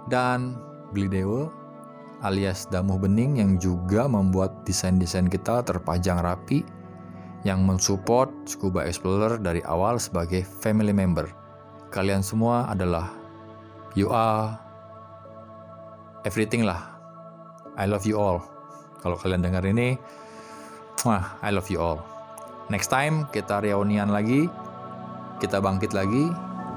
[0.08, 0.56] Dan
[0.92, 1.48] Dewa
[2.22, 6.62] alias Damuh Bening yang juga membuat desain-desain kita terpajang rapi
[7.42, 11.26] yang mensupport Scuba Explorer dari awal sebagai family member.
[11.90, 13.21] Kalian semua adalah
[13.94, 14.56] you are
[16.24, 16.80] everything lah.
[17.76, 18.44] I love you all.
[19.00, 19.98] Kalau kalian dengar ini,
[21.02, 22.00] wah, I love you all.
[22.70, 24.46] Next time kita reunian lagi,
[25.42, 26.30] kita bangkit lagi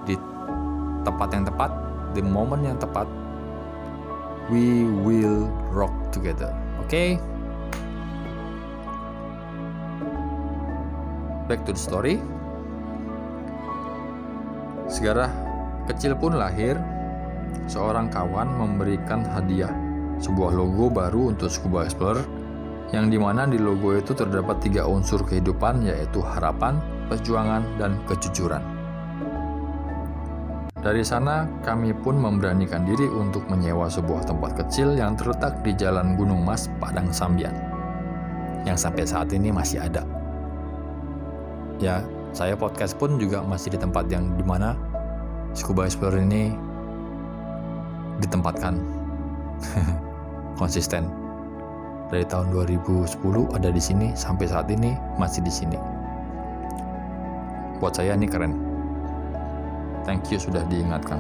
[0.10, 0.18] di
[1.06, 1.72] tempat yang tepat,
[2.18, 3.06] di momen yang tepat.
[4.50, 6.54] We will rock together.
[6.82, 6.90] Oke?
[6.90, 7.10] Okay?
[11.46, 12.18] Back to the story.
[14.90, 15.30] Segera
[15.86, 16.78] kecil pun lahir,
[17.66, 19.72] seorang kawan memberikan hadiah
[20.20, 22.24] sebuah logo baru untuk Scuba Explorer
[22.94, 26.78] yang di mana di logo itu terdapat tiga unsur kehidupan yaitu harapan,
[27.10, 28.62] perjuangan, dan kejujuran.
[30.86, 36.14] Dari sana, kami pun memberanikan diri untuk menyewa sebuah tempat kecil yang terletak di Jalan
[36.14, 37.58] Gunung Mas, Padang Sambian,
[38.70, 40.06] yang sampai saat ini masih ada.
[41.82, 42.06] Ya,
[42.38, 44.78] saya podcast pun juga masih di tempat yang di mana
[45.58, 46.54] Scuba Explorer ini
[48.24, 48.80] ditempatkan
[50.60, 51.08] konsisten
[52.10, 53.18] dari tahun 2010
[53.58, 55.78] ada di sini sampai saat ini masih di sini.
[57.82, 58.54] Buat saya ini keren.
[60.06, 61.18] Thank you sudah diingatkan.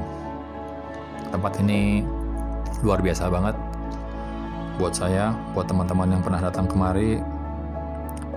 [1.34, 2.06] Tempat ini
[2.86, 3.58] luar biasa banget
[4.78, 7.20] buat saya, buat teman-teman yang pernah datang kemari.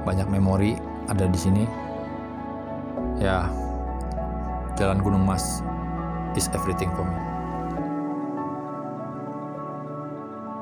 [0.02, 1.64] Banyak memori ada di sini.
[3.20, 3.50] Ya,
[4.78, 5.60] Jalan Gunung Mas
[6.38, 7.37] is everything for me.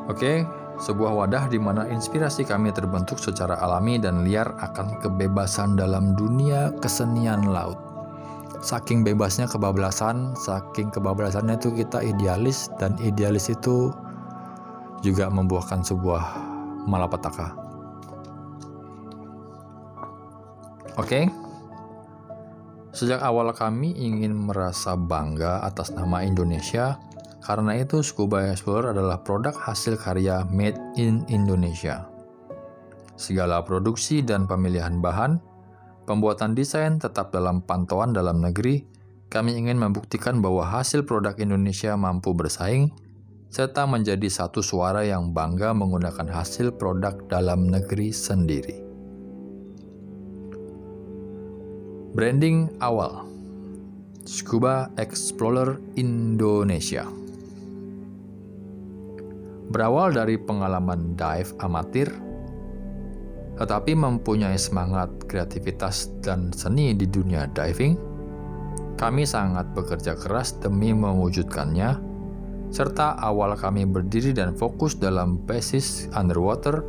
[0.06, 0.46] Oke,
[0.78, 6.70] sebuah wadah di mana inspirasi kami terbentuk secara alami dan liar akan kebebasan dalam dunia
[6.78, 7.80] kesenian laut.
[8.62, 13.90] Saking bebasnya kebablasan, saking kebablasannya itu kita idealis dan idealis itu
[15.02, 16.24] juga membuahkan sebuah
[16.86, 17.52] malapetaka.
[20.96, 21.28] Oke.
[22.96, 26.96] Sejak awal kami ingin merasa bangga atas nama Indonesia
[27.46, 32.10] karena itu, Scuba Explorer adalah produk hasil karya made in Indonesia.
[33.14, 35.38] Segala produksi dan pemilihan bahan,
[36.10, 38.82] pembuatan desain tetap dalam pantauan dalam negeri,
[39.30, 42.90] kami ingin membuktikan bahwa hasil produk Indonesia mampu bersaing,
[43.46, 48.82] serta menjadi satu suara yang bangga menggunakan hasil produk dalam negeri sendiri.
[52.10, 53.22] Branding awal
[54.26, 57.25] Scuba Explorer Indonesia
[59.66, 62.08] Berawal dari pengalaman dive amatir,
[63.58, 67.98] tetapi mempunyai semangat kreativitas dan seni di dunia diving,
[68.94, 71.98] kami sangat bekerja keras demi mewujudkannya,
[72.70, 76.86] serta awal kami berdiri dan fokus dalam basis underwater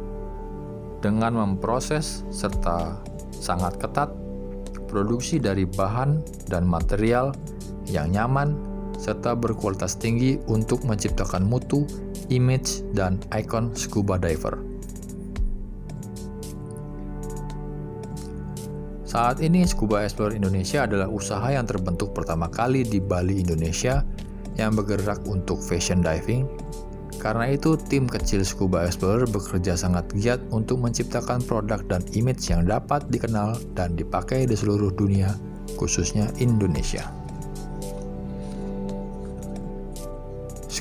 [1.01, 3.01] dengan memproses serta
[3.33, 4.09] sangat ketat
[4.89, 7.33] produksi dari bahan dan material
[7.85, 8.57] yang nyaman
[8.97, 11.85] serta berkualitas tinggi untuk menciptakan mutu,
[12.33, 14.77] image, dan ikon scuba diver.
[19.07, 24.03] Saat ini Scuba Explorer Indonesia adalah usaha yang terbentuk pertama kali di Bali, Indonesia
[24.59, 26.43] yang bergerak untuk fashion diving.
[27.17, 32.67] Karena itu, tim kecil Scuba Explorer bekerja sangat giat untuk menciptakan produk dan image yang
[32.67, 35.33] dapat dikenal dan dipakai di seluruh dunia,
[35.79, 37.07] khususnya Indonesia.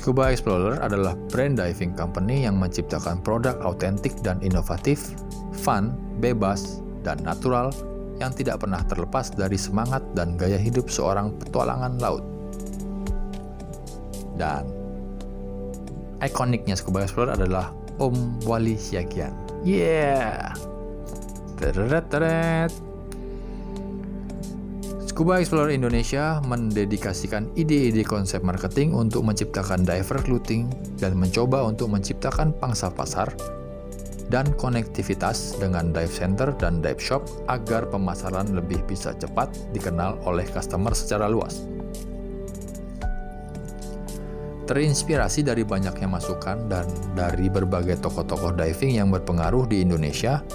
[0.07, 5.11] Scuba Explorer adalah brand diving company yang menciptakan produk autentik dan inovatif,
[5.51, 7.75] fun, bebas, dan natural
[8.15, 12.23] yang tidak pernah terlepas dari semangat dan gaya hidup seorang petualangan laut.
[14.39, 14.63] Dan
[16.23, 19.35] ikoniknya Scuba Explorer adalah Om Wali Syagian.
[19.67, 20.55] Yeah!
[21.59, 22.86] Teret teret.
[25.17, 30.69] Scuba Explorer Indonesia mendedikasikan ide-ide konsep marketing untuk menciptakan diver clothing
[31.01, 33.25] dan mencoba untuk menciptakan pangsa pasar
[34.29, 40.45] dan konektivitas dengan dive center dan dive shop agar pemasaran lebih bisa cepat dikenal oleh
[40.53, 41.65] customer secara luas.
[44.69, 46.85] Terinspirasi dari banyaknya masukan dan
[47.17, 50.45] dari berbagai tokoh-tokoh diving yang berpengaruh di Indonesia,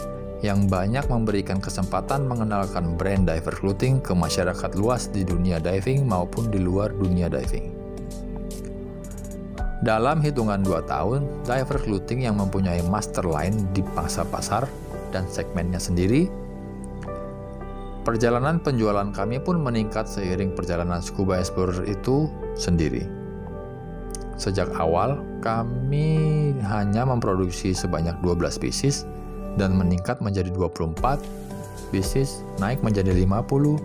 [0.42, 6.50] yang banyak memberikan kesempatan mengenalkan brand diver clothing ke masyarakat luas di dunia diving maupun
[6.50, 7.70] di luar dunia diving.
[9.82, 14.66] Dalam hitungan 2 tahun, diver clothing yang mempunyai master line di pasar pasar
[15.14, 16.26] dan segmennya sendiri,
[18.02, 23.06] perjalanan penjualan kami pun meningkat seiring perjalanan Scuba Explorer itu sendiri.
[24.38, 29.06] Sejak awal, kami hanya memproduksi sebanyak 12 pieces
[29.56, 31.20] dan meningkat menjadi 24,
[31.92, 33.76] bisnis naik menjadi 50,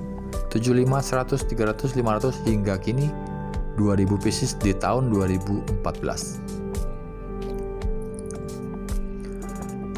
[0.52, 3.12] 75, 100, 300, 500 hingga kini
[3.76, 6.58] 2000 bisnis di tahun 2014.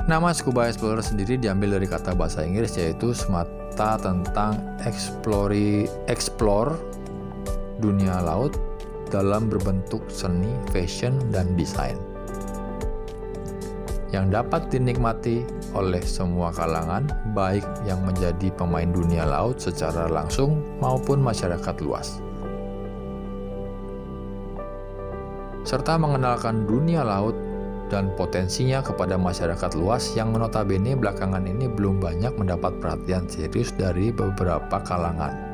[0.09, 6.73] Nama Scuba Explorer sendiri diambil dari kata bahasa Inggris yaitu semata tentang explore, explore
[7.77, 8.57] dunia laut
[9.13, 12.08] dalam berbentuk seni, fashion, dan desain
[14.09, 15.45] yang dapat dinikmati
[15.77, 17.05] oleh semua kalangan,
[17.37, 22.17] baik yang menjadi pemain dunia laut secara langsung maupun masyarakat luas.
[25.67, 27.37] Serta mengenalkan dunia laut
[27.89, 34.13] dan potensinya kepada masyarakat luas yang notabene belakangan ini belum banyak mendapat perhatian serius dari
[34.13, 35.48] beberapa kalangan.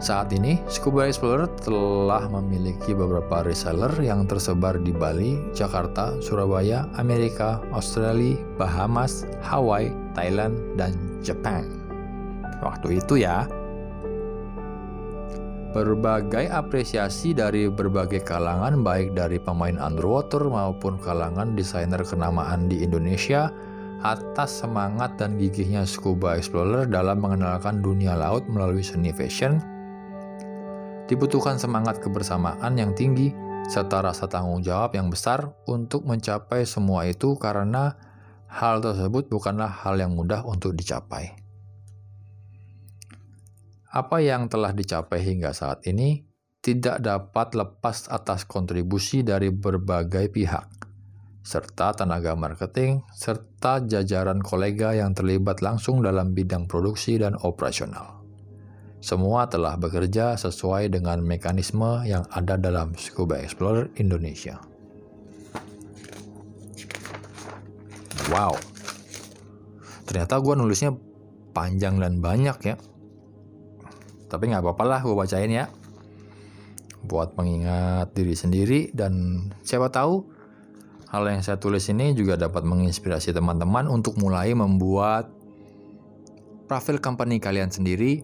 [0.00, 7.60] Saat ini, Scuba Explorer telah memiliki beberapa reseller yang tersebar di Bali, Jakarta, Surabaya, Amerika,
[7.68, 11.68] Australia, Bahamas, Hawaii, Thailand, dan Jepang.
[12.64, 13.44] Waktu itu ya.
[15.76, 23.52] Berbagai apresiasi dari berbagai kalangan baik dari pemain underwater maupun kalangan desainer kenamaan di Indonesia
[24.00, 29.60] atas semangat dan gigihnya Scuba Explorer dalam mengenalkan dunia laut melalui seni fashion
[31.10, 33.34] dibutuhkan semangat kebersamaan yang tinggi
[33.66, 37.98] serta rasa tanggung jawab yang besar untuk mencapai semua itu karena
[38.46, 41.34] hal tersebut bukanlah hal yang mudah untuk dicapai.
[43.90, 46.22] Apa yang telah dicapai hingga saat ini
[46.62, 50.68] tidak dapat lepas atas kontribusi dari berbagai pihak,
[51.42, 58.19] serta tenaga marketing, serta jajaran kolega yang terlibat langsung dalam bidang produksi dan operasional.
[59.00, 64.60] Semua telah bekerja sesuai dengan mekanisme yang ada dalam Scuba Explorer Indonesia.
[68.28, 68.60] Wow,
[70.04, 70.92] ternyata gue nulisnya
[71.56, 72.76] panjang dan banyak ya.
[74.28, 75.66] Tapi nggak apa-apa lah gue bacain ya.
[77.00, 80.28] Buat mengingat diri sendiri dan siapa tahu
[81.08, 85.32] hal yang saya tulis ini juga dapat menginspirasi teman-teman untuk mulai membuat
[86.70, 88.22] profil company kalian sendiri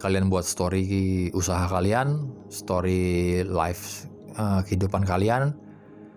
[0.00, 4.08] kalian buat story usaha kalian, story life
[4.40, 5.52] uh, kehidupan kalian,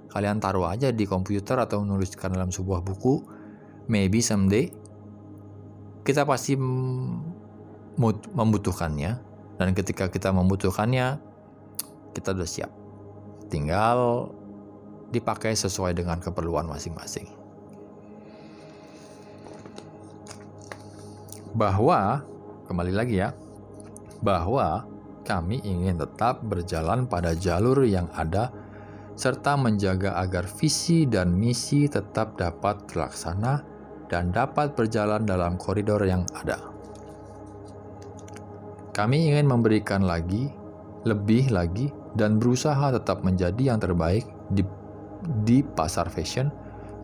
[0.07, 3.19] kalian taruh aja di komputer atau menuliskan dalam sebuah buku.
[3.91, 4.71] Maybe someday
[6.07, 6.55] kita pasti
[8.31, 9.11] membutuhkannya
[9.59, 11.19] dan ketika kita membutuhkannya
[12.15, 12.71] kita sudah siap.
[13.51, 14.31] Tinggal
[15.11, 17.27] dipakai sesuai dengan keperluan masing-masing.
[21.53, 22.25] Bahwa
[22.65, 23.29] kembali lagi ya,
[24.23, 24.87] bahwa
[25.27, 28.51] kami ingin tetap berjalan pada jalur yang ada
[29.13, 33.61] serta menjaga agar visi dan misi tetap dapat terlaksana
[34.09, 36.59] dan dapat berjalan dalam koridor yang ada.
[38.93, 40.53] Kami ingin memberikan lagi,
[41.01, 44.21] lebih lagi, dan berusaha tetap menjadi yang terbaik
[44.53, 44.61] di,
[45.41, 46.53] di pasar fashion,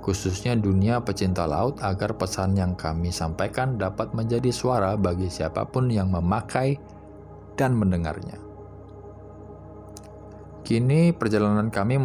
[0.06, 5.90] khususnya dunia pecinta laut, agar pesan yang kami sampaikan dapat menjadi suara bagi siapa pun
[5.90, 6.78] yang memakai
[7.60, 8.40] dan mendengarnya.
[10.64, 12.00] Kini perjalanan kami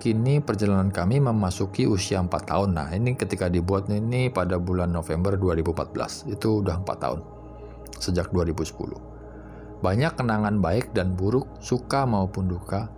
[0.00, 2.72] kini perjalanan kami memasuki usia 4 tahun.
[2.72, 6.30] Nah, ini ketika dibuat ini pada bulan November 2014.
[6.32, 7.20] Itu udah 4 tahun.
[8.00, 8.96] Sejak 2010.
[9.84, 12.88] Banyak kenangan baik dan buruk, suka maupun duka,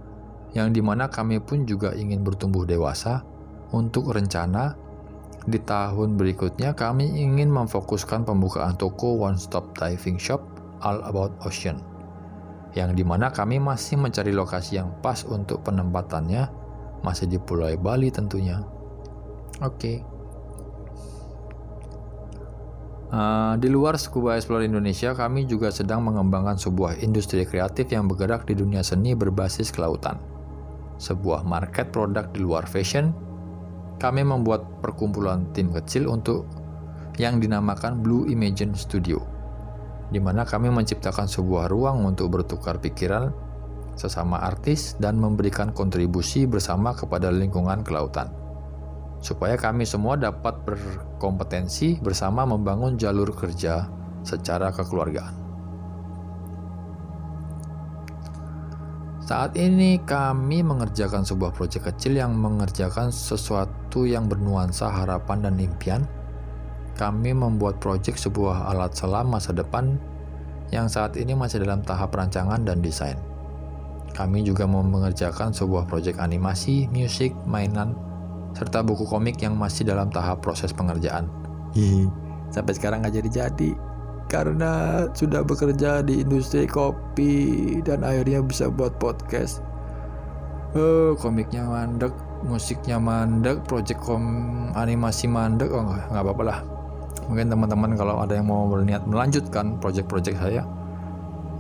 [0.54, 3.26] yang di mana kami pun juga ingin bertumbuh dewasa
[3.74, 4.78] untuk rencana
[5.48, 11.80] di tahun berikutnya kami ingin memfokuskan pembukaan toko one stop diving shop All About Ocean,
[12.76, 16.46] yang di mana kami masih mencari lokasi yang pas untuk penempatannya,
[17.02, 18.62] masih di Pulau Bali tentunya.
[19.62, 19.74] Oke.
[19.74, 19.96] Okay.
[23.08, 28.44] Uh, di luar Scuba Explorer Indonesia, kami juga sedang mengembangkan sebuah industri kreatif yang bergerak
[28.44, 30.20] di dunia seni berbasis kelautan.
[31.00, 33.16] Sebuah market produk di luar fashion,
[33.96, 36.44] kami membuat perkumpulan tim kecil untuk
[37.16, 39.37] yang dinamakan Blue Imagine Studio
[40.08, 43.28] di mana kami menciptakan sebuah ruang untuk bertukar pikiran
[43.98, 48.30] sesama artis dan memberikan kontribusi bersama kepada lingkungan kelautan.
[49.18, 53.90] Supaya kami semua dapat berkompetensi bersama membangun jalur kerja
[54.22, 55.34] secara kekeluargaan.
[59.28, 66.00] Saat ini kami mengerjakan sebuah proyek kecil yang mengerjakan sesuatu yang bernuansa harapan dan impian
[66.98, 69.94] kami membuat proyek sebuah alat selam masa depan
[70.74, 73.16] yang saat ini masih dalam tahap rancangan dan desain.
[74.12, 77.94] Kami juga mau mengerjakan sebuah proyek animasi, musik, mainan,
[78.58, 81.30] serta buku komik yang masih dalam tahap proses pengerjaan.
[81.72, 82.10] Hihi,
[82.50, 83.70] sampai sekarang nggak jadi-jadi
[84.28, 89.62] karena sudah bekerja di industri kopi dan akhirnya bisa buat podcast.
[90.76, 92.12] Oh, komiknya mandek
[92.44, 94.22] musiknya mandek project kom
[94.76, 96.77] animasi mandek oh nggak apa-apa lah
[97.28, 100.64] mungkin teman-teman kalau ada yang mau berniat melanjutkan project-project saya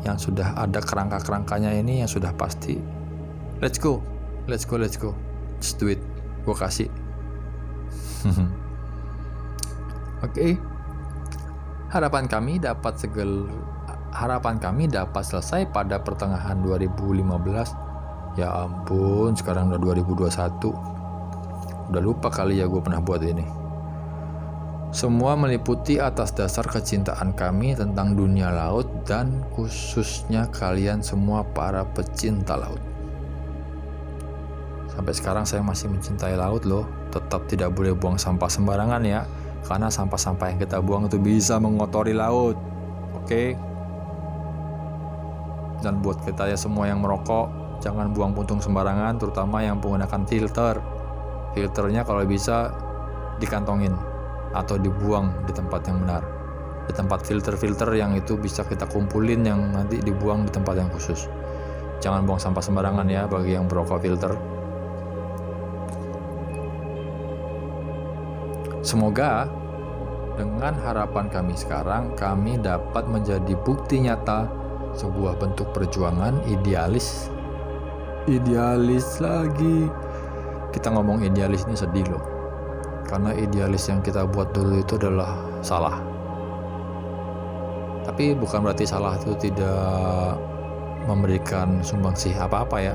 [0.02, 2.80] yang sudah ada kerangka-kerangkanya ini yang sudah pasti
[3.60, 4.00] let's go
[4.48, 5.12] let's go let's go.
[5.60, 6.00] Just do it.
[6.46, 6.88] Gue kasih.
[10.24, 10.34] Oke.
[10.34, 10.52] Okay.
[11.88, 13.48] harapan kami dapat segel
[14.12, 22.60] harapan kami dapat selesai pada pertengahan 2015 ya ampun sekarang udah 2021 udah lupa kali
[22.60, 23.57] ya gue pernah buat ini
[24.88, 32.56] semua meliputi atas dasar kecintaan kami tentang dunia laut dan khususnya kalian semua para pecinta
[32.56, 32.80] laut.
[34.88, 36.88] Sampai sekarang saya masih mencintai laut loh.
[37.12, 39.28] Tetap tidak boleh buang sampah sembarangan ya.
[39.68, 42.56] Karena sampah-sampah yang kita buang itu bisa mengotori laut.
[43.12, 43.52] Oke?
[45.84, 50.80] Dan buat kita ya semua yang merokok, jangan buang puntung sembarangan terutama yang menggunakan filter.
[51.52, 52.72] Filternya kalau bisa
[53.38, 54.07] dikantongin
[54.56, 56.22] atau dibuang di tempat yang benar.
[56.88, 61.28] Di tempat filter-filter yang itu bisa kita kumpulin yang nanti dibuang di tempat yang khusus.
[62.00, 64.32] Jangan buang sampah sembarangan ya bagi yang berokok filter.
[68.80, 69.50] Semoga
[70.38, 74.48] dengan harapan kami sekarang kami dapat menjadi bukti nyata
[74.96, 77.28] sebuah bentuk perjuangan idealis.
[78.24, 79.92] Idealis lagi.
[80.72, 82.37] Kita ngomong idealis ini sedih loh
[83.08, 85.96] karena idealis yang kita buat dulu itu adalah salah.
[88.04, 90.36] Tapi bukan berarti salah itu tidak
[91.08, 92.94] memberikan sumbangsih apa-apa ya.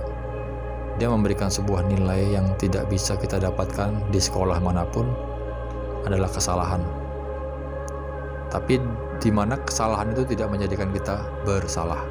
[1.02, 5.10] Dia memberikan sebuah nilai yang tidak bisa kita dapatkan di sekolah mana pun
[6.06, 6.86] adalah kesalahan.
[8.54, 8.78] Tapi
[9.18, 12.06] di mana kesalahan itu tidak menjadikan kita bersalah.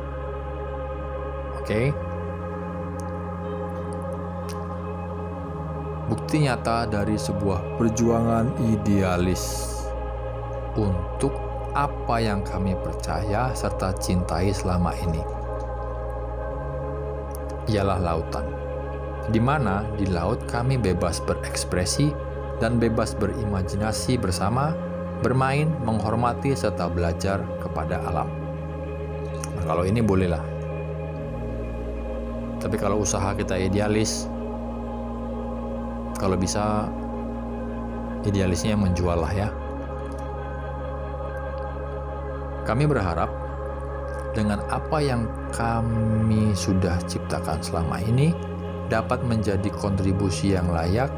[1.62, 1.94] Oke?
[1.94, 2.11] okay?
[6.12, 9.72] Bukti nyata dari sebuah perjuangan idealis
[10.76, 11.32] untuk
[11.72, 15.24] apa yang kami percaya serta cintai selama ini.
[17.72, 18.44] Ialah lautan,
[19.32, 22.12] di mana di laut kami bebas berekspresi
[22.60, 24.76] dan bebas berimajinasi bersama,
[25.24, 28.28] bermain, menghormati, serta belajar kepada alam.
[29.56, 30.44] Nah, kalau ini bolehlah.
[32.60, 34.28] Tapi kalau usaha kita idealis,
[36.22, 36.86] kalau bisa
[38.22, 39.50] idealisnya menjual lah ya.
[42.62, 43.26] Kami berharap
[44.30, 48.30] dengan apa yang kami sudah ciptakan selama ini
[48.86, 51.10] dapat menjadi kontribusi yang layak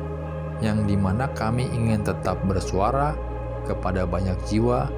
[0.64, 3.12] yang di mana kami ingin tetap bersuara
[3.68, 4.88] kepada banyak jiwa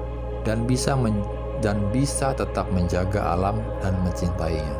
[0.47, 1.19] dan bisa men
[1.59, 4.77] dan bisa tetap menjaga alam dan mencintainya.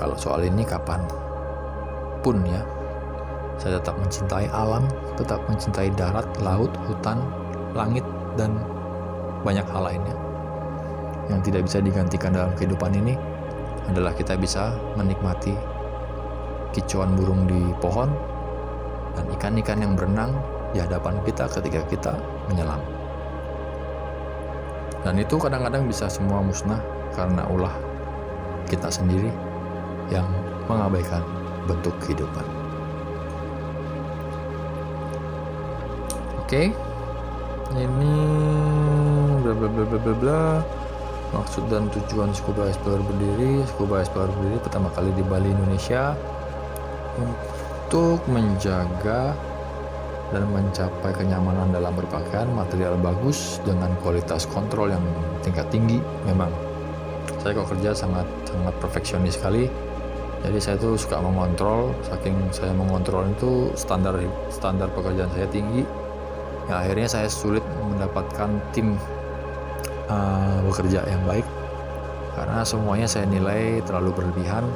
[0.00, 1.02] Kalau soal ini kapan
[2.22, 2.62] pun ya,
[3.56, 4.84] saya tetap mencintai alam,
[5.16, 7.24] tetap mencintai darat, laut, hutan,
[7.72, 8.04] langit,
[8.36, 8.60] dan
[9.44, 10.16] banyak hal lainnya.
[11.32, 13.14] Yang tidak bisa digantikan dalam kehidupan ini
[13.88, 15.54] adalah kita bisa menikmati
[16.76, 18.12] kicauan burung di pohon
[19.16, 20.36] dan ikan-ikan yang berenang
[20.76, 22.12] di hadapan kita ketika kita
[22.52, 22.82] menyelam.
[25.06, 26.82] Dan itu kadang-kadang bisa semua musnah
[27.14, 27.72] karena ulah
[28.66, 29.30] kita sendiri
[30.10, 30.26] yang
[30.66, 31.22] mengabaikan
[31.64, 32.65] bentuk kehidupan.
[36.46, 36.70] Oke.
[36.70, 36.70] Okay.
[37.74, 38.14] Ini
[39.42, 40.42] bla bla bla bla bla bla.
[41.34, 46.14] Maksud dan tujuan Scuba Explorer berdiri, Scuba Explorer berdiri pertama kali di Bali, Indonesia
[47.18, 49.34] untuk menjaga
[50.30, 55.02] dan mencapai kenyamanan dalam berpakaian, material bagus dengan kualitas kontrol yang
[55.42, 55.98] tingkat tinggi.
[56.30, 56.54] Memang
[57.42, 59.66] saya kok kerja sangat sangat perfeksionis sekali.
[60.46, 64.14] Jadi saya tuh suka mengontrol, saking saya mengontrol itu standar
[64.46, 66.05] standar pekerjaan saya tinggi
[66.66, 68.98] ya akhirnya saya sulit mendapatkan tim
[70.10, 71.46] uh, bekerja yang baik.
[72.36, 74.68] Karena semuanya saya nilai terlalu berlebihan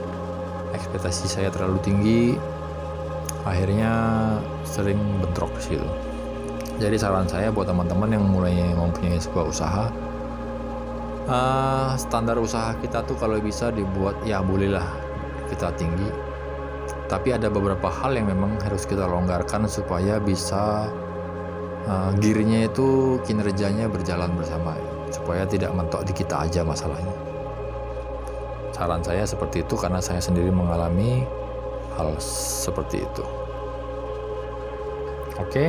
[0.72, 2.22] ekspektasi saya terlalu tinggi
[3.44, 3.92] akhirnya
[4.64, 5.88] sering bentrok di situ.
[6.80, 9.84] Jadi saran saya buat teman-teman yang mulai mempunyai sebuah usaha
[11.30, 14.84] uh, standar usaha kita tuh kalau bisa dibuat ya bolehlah
[15.52, 16.10] kita tinggi.
[17.10, 20.86] Tapi ada beberapa hal yang memang harus kita longgarkan supaya bisa
[21.86, 24.76] uh, gearnya itu kinerjanya berjalan bersama
[25.08, 27.14] supaya tidak mentok di kita aja masalahnya.
[28.72, 31.28] Saran saya seperti itu karena saya sendiri mengalami
[32.00, 32.16] hal
[32.64, 33.24] seperti itu.
[35.36, 35.68] Oke?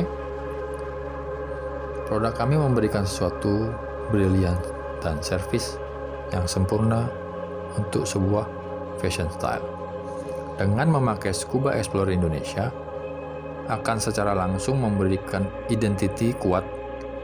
[2.12, 3.72] produk kami memberikan sesuatu
[4.12, 4.52] brilian
[5.00, 5.80] dan servis
[6.28, 7.08] yang sempurna
[7.72, 8.44] untuk sebuah
[9.00, 9.64] fashion style.
[10.60, 12.68] Dengan memakai Scuba Explorer Indonesia
[13.70, 16.66] akan secara langsung memberikan identiti kuat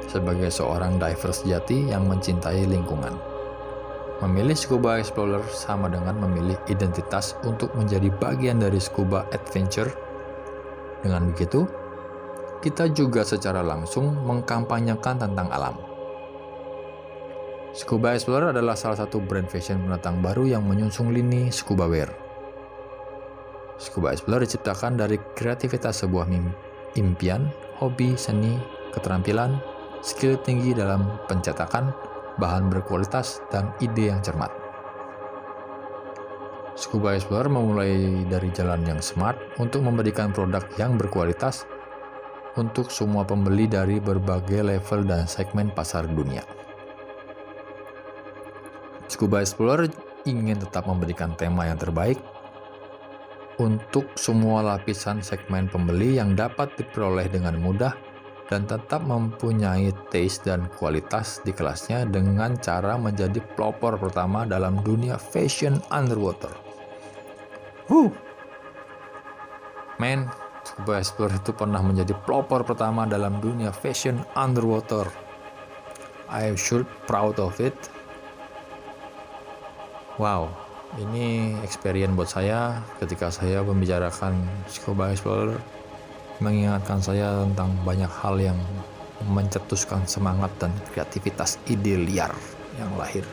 [0.07, 3.15] sebagai seorang diver sejati yang mencintai lingkungan.
[4.19, 9.95] Memilih scuba explorer sama dengan memilih identitas untuk menjadi bagian dari scuba adventure.
[11.07, 11.71] Dengan begitu,
[12.59, 15.79] kita juga secara langsung mengkampanyekan tentang alam.
[17.71, 22.28] Scuba Explorer adalah salah satu brand fashion pendatang baru yang menyusung lini scuba wear.
[23.79, 26.27] Scuba Explorer diciptakan dari kreativitas sebuah
[26.99, 27.47] impian,
[27.79, 28.59] hobi, seni,
[28.91, 29.63] keterampilan,
[30.03, 31.95] skill tinggi dalam pencetakan,
[32.43, 34.51] bahan berkualitas, dan ide yang cermat.
[36.75, 41.67] Scuba Explorer memulai dari jalan yang smart untuk memberikan produk yang berkualitas
[42.59, 46.43] untuk semua pembeli dari berbagai level dan segmen pasar dunia.
[49.07, 49.91] Scuba Explorer
[50.27, 52.19] ingin tetap memberikan tema yang terbaik
[53.59, 57.95] untuk semua lapisan segmen pembeli yang dapat diperoleh dengan mudah
[58.49, 65.21] dan tetap mempunyai taste dan kualitas di kelasnya dengan cara menjadi pelopor pertama dalam dunia
[65.21, 66.51] fashion underwater.
[67.93, 68.09] Huh.
[70.01, 70.31] Man,
[70.65, 75.11] Scuba Explorer itu pernah menjadi pelopor pertama dalam dunia fashion underwater.
[76.29, 77.77] I sure proud of it.
[80.21, 80.53] Wow,
[80.97, 84.41] ini experience buat saya ketika saya membicarakan
[84.73, 85.61] Scuba Explorer
[86.41, 88.59] mengingatkan saya tentang banyak hal yang
[89.29, 92.33] mencetuskan semangat dan kreativitas ide liar
[92.81, 93.27] yang lahir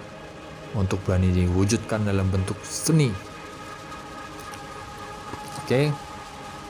[0.75, 3.13] untuk berani diwujudkan dalam bentuk seni.
[5.63, 5.85] Oke, okay,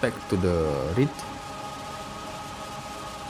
[0.04, 0.56] back to the
[0.94, 1.12] read.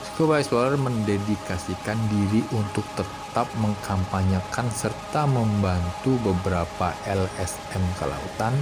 [0.04, 8.56] Scuba Explorer mendedikasikan diri untuk tetap mengkampanyekan serta membantu beberapa LSM kelautan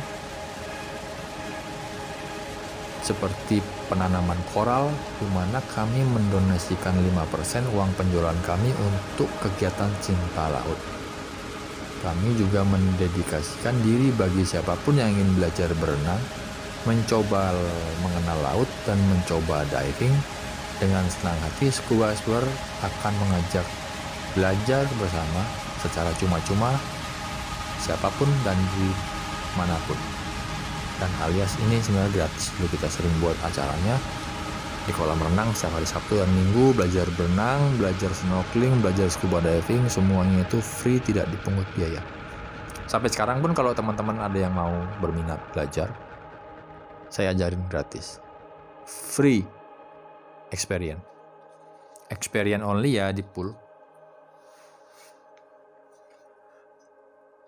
[3.04, 4.88] seperti penanaman koral
[5.20, 10.80] di mana kami mendonasikan 5% uang penjualan kami untuk kegiatan cinta laut.
[12.00, 16.20] Kami juga mendedikasikan diri bagi siapa pun yang ingin belajar berenang
[16.88, 17.52] mencoba
[18.04, 20.12] mengenal laut dan mencoba diving
[20.80, 22.44] dengan senang hati Scuba Explorer
[22.84, 23.64] akan mengajak
[24.34, 25.42] belajar bersama
[25.80, 26.74] secara cuma-cuma
[27.80, 28.88] siapa pun dan di
[29.54, 29.96] mana pun
[30.98, 33.98] dan alias ini sebenarnya gratis dulu kita sering buat acaranya
[34.84, 39.88] di kolam renang setiap hari Sabtu dan Minggu belajar berenang, belajar snorkeling, belajar scuba diving
[39.88, 42.04] semuanya itu free tidak dipungut biaya
[42.84, 45.88] sampai sekarang pun kalau teman-teman ada yang mau berminat belajar
[47.14, 48.18] saya ajarin gratis.
[48.90, 49.46] Free
[50.50, 51.06] experience.
[52.10, 53.54] Experience only ya di pool.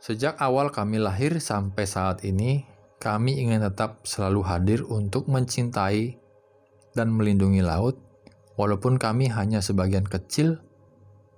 [0.06, 2.62] Sejak awal kami lahir sampai saat ini,
[3.02, 6.14] kami ingin tetap selalu hadir untuk mencintai
[6.94, 7.98] dan melindungi laut,
[8.54, 10.62] walaupun kami hanya sebagian kecil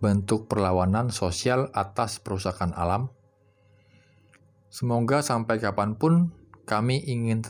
[0.04, 3.08] bentuk perlawanan sosial atas perusakan alam.
[4.68, 6.28] Semoga sampai kapan pun
[6.68, 7.48] kami ingin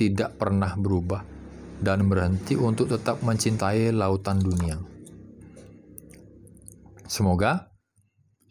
[0.00, 1.28] tidak pernah berubah
[1.84, 4.80] dan berhenti untuk tetap mencintai lautan dunia.
[7.04, 7.71] Semoga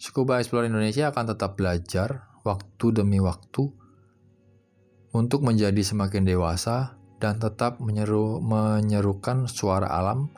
[0.01, 3.69] Scuba Explorer Indonesia akan tetap belajar waktu demi waktu
[5.13, 10.33] untuk menjadi semakin dewasa dan tetap menyeru, menyerukan suara alam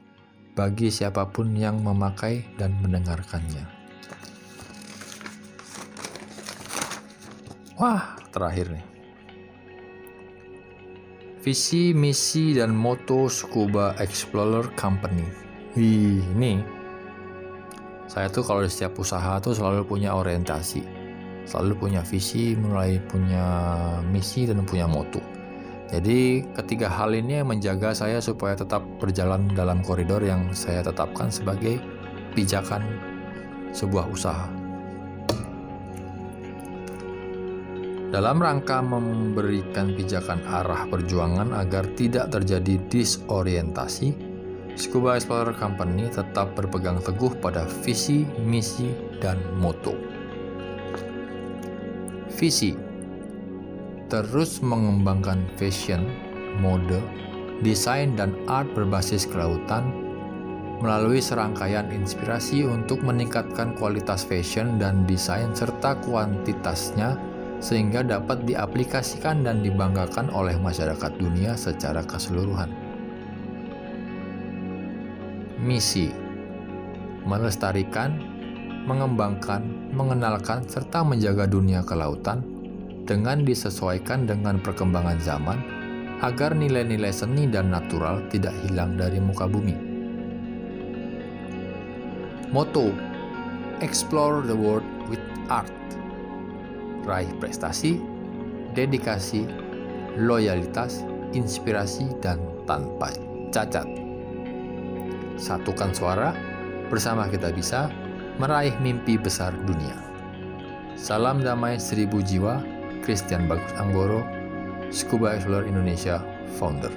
[0.51, 3.63] bagi siapa pun yang memakai dan mendengarkannya.
[7.79, 8.85] Wah, terakhir nih.
[11.39, 15.23] Visi, misi, dan moto Scuba Explorer Company.
[15.79, 16.82] Wih, ini
[18.13, 20.85] saya tuh kalau di setiap usaha tuh selalu punya orientasi,
[21.49, 23.41] selalu punya visi, mulai punya
[24.05, 25.17] misi dan punya moto.
[25.89, 31.33] Jadi ketiga hal ini yang menjaga saya supaya tetap berjalan dalam koridor yang saya tetapkan
[31.33, 31.81] sebagai
[32.37, 32.85] pijakan
[33.73, 34.45] sebuah usaha.
[38.13, 44.32] dalam rangka memberikan pijakan arah perjuangan agar tidak terjadi disorientasi,
[44.73, 48.89] Scuba Explorer Company tetap berpegang teguh pada visi, misi,
[49.21, 49.93] dan moto.
[52.33, 52.93] Visi
[54.13, 56.05] terus mengembangkan fashion,
[56.61, 57.01] mode,
[57.65, 59.89] desain, dan art berbasis kelautan
[60.83, 67.17] melalui serangkaian inspirasi untuk meningkatkan kualitas fashion dan desain serta kuantitasnya
[67.63, 72.82] sehingga dapat diaplikasikan dan dibanggakan oleh masyarakat dunia secara keseluruhan.
[75.63, 76.11] Misi:
[77.23, 78.19] melestarikan,
[78.83, 79.63] mengembangkan,
[79.95, 82.43] mengenalkan, serta menjaga dunia kelautan
[83.07, 85.63] dengan disesuaikan dengan perkembangan zaman
[86.19, 89.71] agar nilai-nilai seni dan natural tidak hilang dari muka bumi.
[92.51, 92.91] Moto:
[93.79, 95.71] Explore the world with art.
[97.07, 98.03] Raih prestasi,
[98.75, 99.47] dedikasi,
[100.19, 103.15] loyalitas, inspirasi, dan tanpa
[103.55, 104.02] cacat.
[105.37, 106.31] Satukan suara,
[106.93, 107.89] bersama kita bisa
[108.37, 109.97] meraih mimpi besar dunia.
[110.93, 112.61] Salam damai seribu jiwa,
[113.01, 114.23] Christian Bagus Anggoro,
[114.93, 116.21] Scuba Explorer Indonesia
[116.55, 116.93] founder.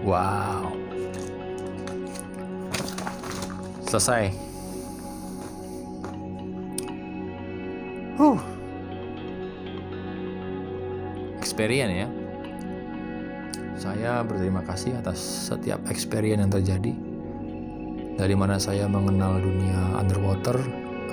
[0.00, 0.72] Wow.
[3.84, 4.32] Selesai.
[8.18, 8.40] Huh.
[11.38, 12.08] Experience ya.
[13.78, 16.92] Saya berterima kasih atas setiap experience yang terjadi.
[18.18, 20.58] Dari mana saya mengenal dunia underwater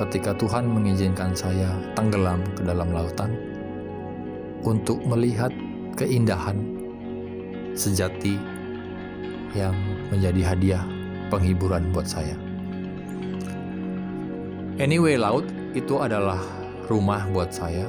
[0.01, 3.30] ketika Tuhan mengizinkan saya tenggelam ke dalam lautan
[4.66, 5.53] untuk melihat
[5.93, 6.58] keindahan
[7.78, 8.41] sejati
[9.53, 9.78] yang
[10.10, 10.84] menjadi hadiah
[11.30, 12.34] penghiburan buat saya.
[14.82, 15.45] Anyway, laut
[15.78, 16.41] itu adalah
[16.89, 17.86] rumah buat saya,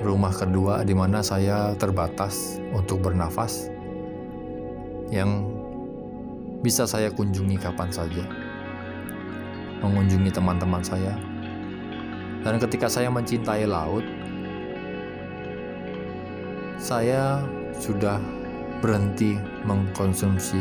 [0.00, 3.68] rumah kedua di mana saya terbatas untuk bernafas
[5.12, 5.46] yang
[6.64, 8.43] bisa saya kunjungi kapan saja.
[9.84, 11.12] Mengunjungi teman-teman saya.
[12.40, 14.04] Dan ketika saya mencintai laut,
[16.80, 17.44] saya
[17.76, 18.16] sudah
[18.80, 19.36] berhenti
[19.68, 20.60] mengkonsumsi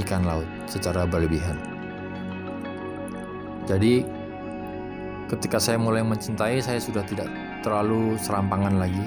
[0.00, 1.56] ikan laut secara berlebihan.
[3.68, 4.04] Jadi,
[5.28, 7.28] ketika saya mulai mencintai, saya sudah tidak
[7.60, 9.06] terlalu serampangan lagi.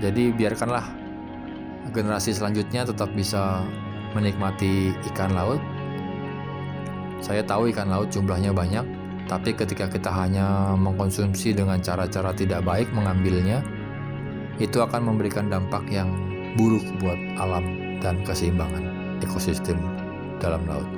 [0.00, 0.84] Jadi, biarkanlah
[1.92, 3.64] generasi selanjutnya tetap bisa
[4.16, 5.62] menikmati ikan laut.
[7.20, 8.82] Saya tahu ikan laut jumlahnya banyak,
[9.28, 13.60] tapi ketika kita hanya mengkonsumsi dengan cara-cara tidak baik mengambilnya,
[14.56, 16.10] itu akan memberikan dampak yang
[16.56, 17.62] buruk buat alam
[18.00, 18.82] dan keseimbangan
[19.20, 19.76] ekosistem
[20.40, 20.88] dalam laut.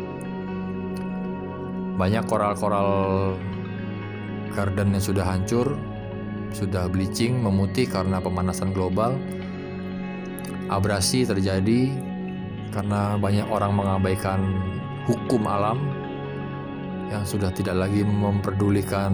[1.98, 2.88] Banyak koral-koral
[4.54, 5.76] garden yang sudah hancur,
[6.54, 9.18] sudah bleaching, memutih karena pemanasan global.
[10.72, 11.92] Abrasi terjadi
[12.72, 14.40] karena banyak orang mengabaikan
[15.04, 16.01] hukum alam
[17.12, 19.12] yang sudah tidak lagi memperdulikan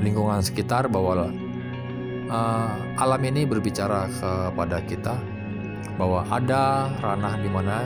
[0.00, 1.28] lingkungan sekitar bahwa
[2.32, 5.14] uh, alam ini berbicara kepada kita
[6.00, 7.84] bahwa ada ranah di mana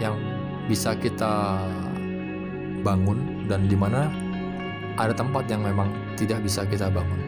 [0.00, 0.16] yang
[0.64, 1.60] bisa kita
[2.80, 4.08] bangun dan di mana
[4.96, 7.20] ada tempat yang memang tidak bisa kita bangun.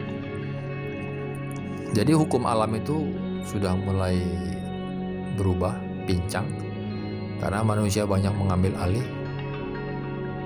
[1.93, 3.07] Jadi hukum alam itu
[3.45, 4.19] sudah mulai
[5.37, 5.77] berubah,
[6.09, 6.49] pincang
[7.39, 9.05] karena manusia banyak mengambil alih.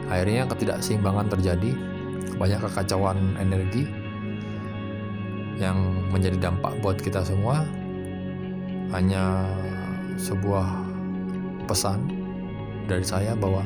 [0.10, 1.72] Akhirnya ketidakseimbangan terjadi,
[2.42, 3.86] banyak kekacauan energi,
[5.62, 5.78] yang
[6.10, 7.62] menjadi dampak buat kita semua.
[8.90, 9.46] Hanya
[10.18, 10.66] sebuah
[11.70, 12.10] pesan
[12.90, 13.62] dari saya bahwa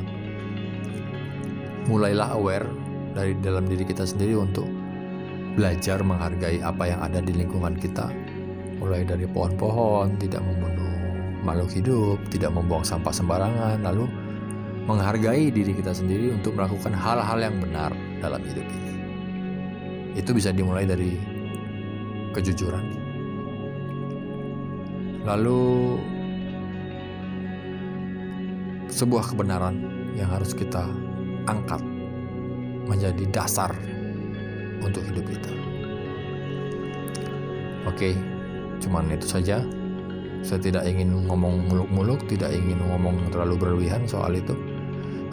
[1.88, 2.68] mulailah aware
[3.16, 4.68] dari dalam diri kita sendiri untuk
[5.56, 8.12] belajar menghargai apa yang ada di lingkungan kita.
[8.84, 10.84] Mulai dari pohon-pohon tidak membunuh
[11.44, 14.08] makhluk hidup tidak membuang sampah sembarangan lalu
[14.84, 18.94] menghargai diri kita sendiri untuk melakukan hal-hal yang benar dalam hidup ini
[20.14, 21.18] itu bisa dimulai dari
[22.34, 22.86] kejujuran.
[25.26, 25.98] Lalu
[28.90, 29.82] sebuah kebenaran
[30.14, 30.86] yang harus kita
[31.50, 31.82] angkat
[32.86, 33.74] menjadi dasar
[34.84, 35.52] untuk hidup kita.
[37.90, 38.14] Oke,
[38.80, 39.60] cuman itu saja.
[40.44, 44.52] Saya tidak ingin ngomong muluk-muluk, tidak ingin ngomong terlalu berlebihan soal itu.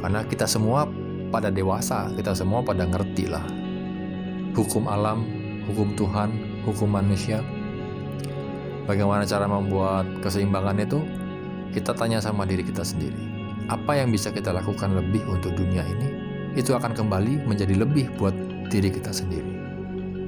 [0.02, 0.90] Karena kita semua
[1.30, 3.46] pada dewasa, kita semua pada ngerti lah.
[4.58, 5.24] Hukum alam,
[5.70, 6.30] hukum Tuhan,
[6.68, 7.40] hukum manusia.
[8.90, 11.00] Bagaimana cara membuat keseimbangan itu?
[11.72, 13.32] Kita tanya sama diri kita sendiri.
[13.72, 16.10] Apa yang bisa kita lakukan lebih untuk dunia ini?
[16.60, 18.36] Itu akan kembali menjadi lebih buat
[18.68, 19.52] diri kita sendiri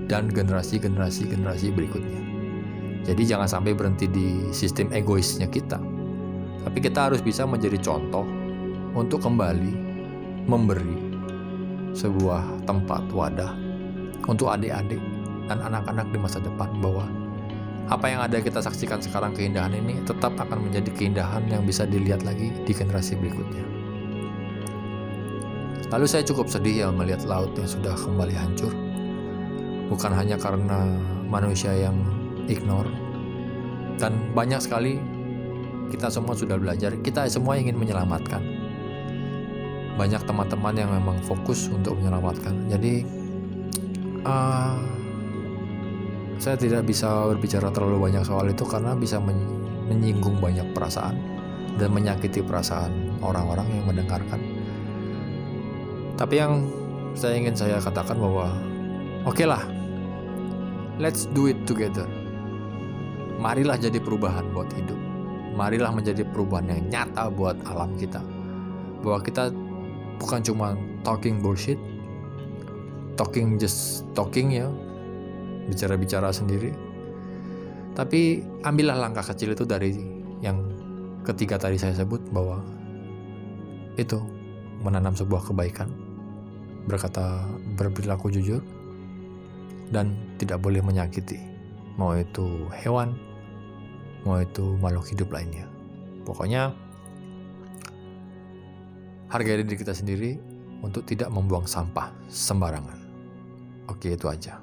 [0.07, 2.21] dan generasi-generasi generasi berikutnya.
[3.03, 5.75] Jadi jangan sampai berhenti di sistem egoisnya kita.
[6.63, 8.23] Tapi kita harus bisa menjadi contoh
[8.93, 9.73] untuk kembali
[10.45, 11.13] memberi
[11.93, 13.53] sebuah tempat wadah
[14.29, 15.01] untuk adik-adik
[15.49, 17.05] dan anak-anak di masa depan bahwa
[17.91, 22.23] apa yang ada kita saksikan sekarang keindahan ini tetap akan menjadi keindahan yang bisa dilihat
[22.23, 23.65] lagi di generasi berikutnya.
[25.91, 28.71] Lalu saya cukup sedih ya melihat laut yang sudah kembali hancur.
[29.91, 30.89] Bukan hanya karena
[31.27, 31.93] manusia yang
[32.47, 32.89] ignore
[33.99, 34.97] dan banyak sekali
[35.91, 38.52] kita semua sudah belajar, kita semua ingin menyelamatkan.
[39.93, 42.53] Banyak teman-teman yang memang fokus untuk menyelamatkan.
[42.69, 43.05] Jadi
[44.25, 44.77] uh,
[46.41, 49.21] saya tidak bisa berbicara terlalu banyak soal itu karena bisa
[49.87, 51.15] menyinggung banyak perasaan
[51.77, 52.91] dan menyakiti perasaan
[53.21, 54.41] orang-orang yang mendengarkan.
[56.13, 56.67] Tapi yang
[57.13, 58.53] saya ingin saya katakan bahwa
[59.25, 59.61] oke okay lah,
[61.01, 62.05] let's do it together.
[63.41, 64.99] Marilah jadi perubahan buat hidup.
[65.53, 68.21] Marilah menjadi perubahan yang nyata buat alam kita.
[69.03, 69.51] Bahwa kita
[70.23, 71.75] bukan cuma talking bullshit,
[73.19, 74.71] talking just talking ya,
[75.67, 76.71] bicara-bicara sendiri.
[77.91, 79.91] Tapi ambillah langkah kecil itu dari
[80.39, 80.63] yang
[81.27, 82.63] ketiga tadi saya sebut bahwa
[83.99, 84.17] itu
[84.79, 85.91] menanam sebuah kebaikan,
[86.87, 87.43] berkata
[87.75, 88.63] berperilaku jujur,
[89.93, 91.37] dan tidak boleh menyakiti,
[91.99, 93.13] mau itu hewan,
[94.25, 95.69] mau itu makhluk hidup lainnya.
[96.25, 96.73] Pokoknya
[99.33, 100.37] hargai diri kita sendiri
[100.85, 103.01] untuk tidak membuang sampah sembarangan.
[103.89, 104.61] Oke, itu aja.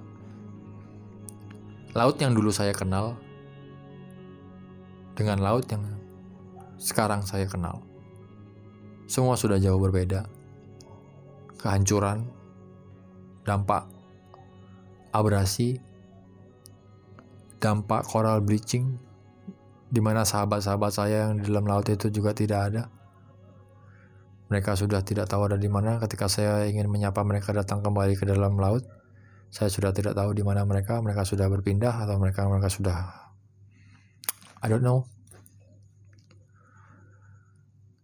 [1.98, 3.18] Laut yang dulu saya kenal
[5.18, 5.82] dengan laut yang
[6.78, 7.82] sekarang saya kenal.
[9.10, 10.22] Semua sudah jauh berbeda.
[11.58, 12.30] Kehancuran,
[13.42, 13.90] dampak
[15.10, 15.82] abrasi,
[17.58, 18.94] dampak coral bleaching,
[19.90, 22.99] di mana sahabat-sahabat saya yang di dalam laut itu juga tidak ada.
[24.51, 28.26] Mereka sudah tidak tahu ada di mana ketika saya ingin menyapa mereka datang kembali ke
[28.26, 28.82] dalam laut
[29.51, 31.03] saya sudah tidak tahu di mana mereka.
[31.03, 32.98] Mereka sudah berpindah atau mereka mereka sudah
[34.62, 35.11] I don't know.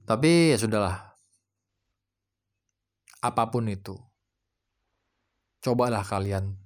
[0.07, 1.14] Tapi ya sudahlah.
[3.23, 3.94] Apa pun itu.
[5.62, 6.59] Cobalah kalian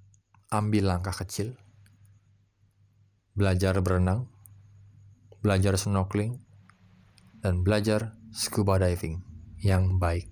[0.52, 1.56] ambil langkah kecil.
[3.32, 4.28] Belajar berenang,
[5.40, 6.36] belajar snorkeling,
[7.40, 9.29] dan belajar scuba diving
[9.60, 10.28] yang baik.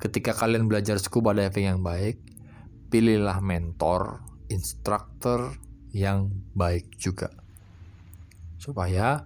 [0.00, 2.20] Ketika kalian belajar scuba diving yang baik,
[2.92, 4.20] pilihlah mentor,
[4.52, 5.56] instruktur
[5.90, 7.32] yang baik juga.
[8.60, 9.24] Supaya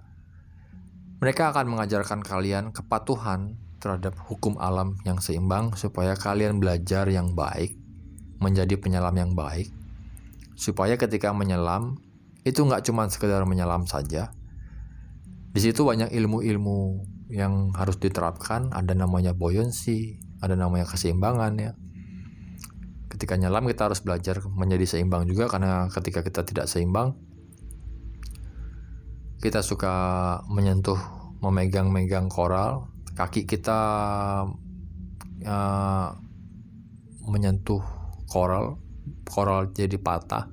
[1.19, 7.74] mereka akan mengajarkan kalian kepatuhan terhadap hukum alam yang seimbang supaya kalian belajar yang baik,
[8.39, 9.70] menjadi penyelam yang baik.
[10.59, 11.99] Supaya ketika menyelam
[12.47, 14.31] itu nggak cuma sekedar menyelam saja.
[15.51, 21.72] Di situ banyak ilmu-ilmu yang harus diterapkan, ada namanya buoyancy, ada namanya keseimbangan ya.
[23.12, 27.16] Ketika nyelam kita harus belajar menjadi seimbang juga karena ketika kita tidak seimbang
[29.38, 29.94] kita suka
[30.50, 30.98] menyentuh
[31.38, 33.80] memegang-megang koral kaki kita
[35.46, 36.09] uh,
[37.26, 37.82] menyentuh
[38.26, 38.82] koral
[39.26, 40.50] koral jadi patah.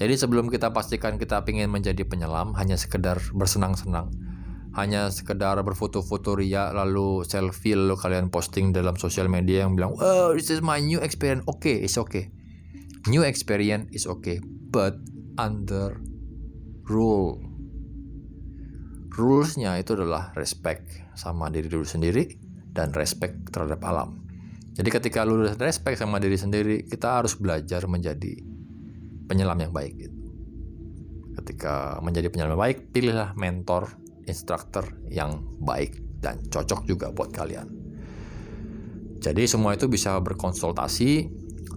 [0.00, 4.29] Jadi sebelum kita pastikan kita ingin menjadi penyelam hanya sekedar bersenang-senang
[4.78, 10.30] hanya sekedar berfoto-foto ria lalu selfie lalu kalian posting dalam sosial media yang bilang oh
[10.30, 11.42] this is my new experience.
[11.50, 12.30] Oke okay, it's okay.
[13.10, 14.38] New experience is okay
[14.70, 14.94] but
[15.34, 15.98] under
[16.86, 17.42] rule.
[19.10, 20.86] Rulesnya itu adalah respect
[21.18, 22.30] sama diri dulu sendiri
[22.70, 24.22] dan respect terhadap alam.
[24.78, 28.38] Jadi ketika lu respect sama diri sendiri kita harus belajar menjadi
[29.26, 30.18] penyelam yang baik gitu.
[31.40, 33.94] ketika menjadi penyelam yang baik pilihlah mentor
[34.30, 37.66] instruktur yang baik dan cocok juga buat kalian.
[39.20, 41.28] Jadi semua itu bisa berkonsultasi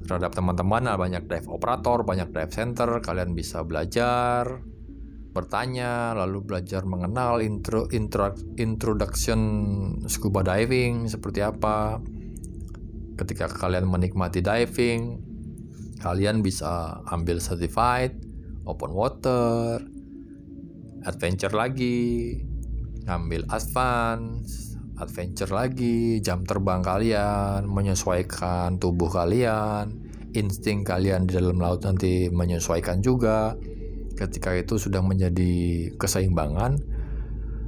[0.07, 4.63] terhadap teman-teman, nah, banyak dive operator, banyak dive center, kalian bisa belajar,
[5.33, 9.39] bertanya, lalu belajar mengenal intro, intro introduction
[10.07, 11.99] scuba diving seperti apa.
[13.19, 15.19] Ketika kalian menikmati diving,
[15.99, 18.13] kalian bisa ambil certified
[18.63, 19.83] open water,
[21.03, 22.39] adventure lagi,
[23.03, 29.91] ngambil advance, adventure lagi, jam terbang kalian, menyesuaikan tubuh kalian,
[30.33, 33.55] insting kalian di dalam laut nanti menyesuaikan juga.
[34.13, 36.77] Ketika itu sudah menjadi keseimbangan,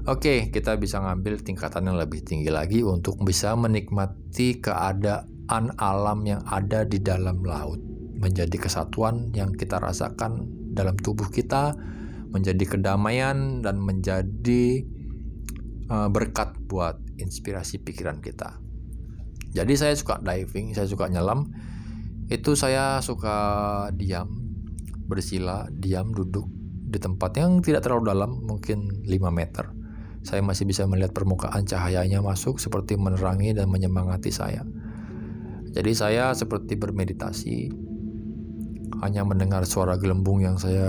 [0.06, 6.20] oke, okay, kita bisa ngambil tingkatan yang lebih tinggi lagi untuk bisa menikmati keadaan alam
[6.24, 7.82] yang ada di dalam laut,
[8.22, 10.45] menjadi kesatuan yang kita rasakan
[10.78, 11.74] dalam tubuh kita
[12.36, 14.84] menjadi kedamaian dan menjadi
[15.88, 18.60] uh, berkat buat inspirasi pikiran kita.
[19.56, 21.48] Jadi saya suka diving, saya suka nyelam.
[22.28, 23.38] Itu saya suka
[23.95, 24.28] diam,
[25.07, 26.52] bersila, diam duduk
[26.86, 29.72] di tempat yang tidak terlalu dalam, mungkin 5 meter.
[30.26, 34.66] Saya masih bisa melihat permukaan cahayanya masuk seperti menerangi dan menyemangati saya.
[35.72, 37.72] Jadi saya seperti bermeditasi,
[39.04, 40.88] hanya mendengar suara gelembung yang saya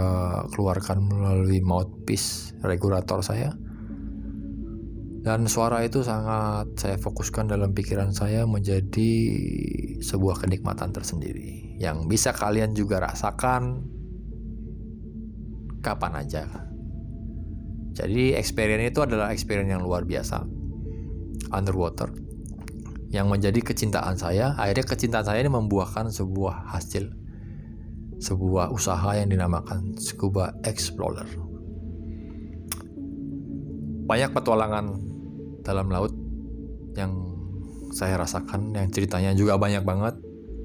[0.55, 3.55] keluarkan melalui mouthpiece regulator saya.
[5.27, 9.11] Dan suara itu sangat saya fokuskan dalam pikiran saya menjadi
[9.99, 13.83] sebuah kenikmatan tersendiri yang bisa kalian juga rasakan
[15.83, 16.47] kapan aja.
[17.97, 20.47] Jadi experience itu adalah experience yang luar biasa
[21.51, 22.15] underwater
[23.11, 24.55] yang menjadi kecintaan saya.
[24.55, 27.26] Akhirnya kecintaan saya ini membuahkan sebuah hasil
[28.17, 31.29] sebuah usaha yang dinamakan Scuba Explorer.
[34.07, 34.87] Banyak petualangan
[35.67, 36.15] dalam laut
[36.95, 37.13] yang
[37.93, 40.15] saya rasakan yang ceritanya juga banyak banget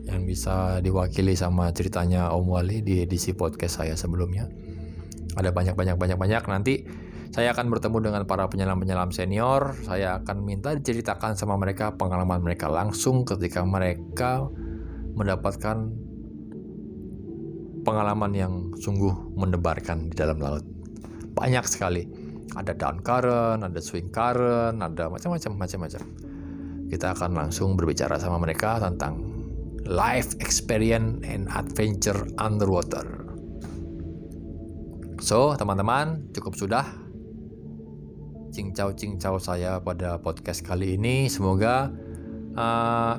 [0.06, 4.50] yang bisa diwakili sama ceritanya Om Wali di edisi podcast saya sebelumnya.
[5.38, 6.76] Ada banyak banyak banyak banyak nanti
[7.32, 9.72] saya akan bertemu dengan para penyelam-penyelam senior.
[9.88, 14.52] Saya akan minta diceritakan sama mereka pengalaman mereka langsung ketika mereka
[15.16, 16.11] mendapatkan
[17.82, 20.64] pengalaman yang sungguh mendebarkan di dalam laut.
[21.34, 22.06] Banyak sekali.
[22.52, 26.04] Ada down current, ada swing current, ada macam-macam macam-macam.
[26.92, 29.24] Kita akan langsung berbicara sama mereka tentang
[29.88, 33.24] life experience and adventure underwater.
[35.24, 36.84] So, teman-teman, cukup sudah
[38.52, 41.32] cincau-cincau saya pada podcast kali ini.
[41.32, 41.88] Semoga
[42.60, 43.16] uh,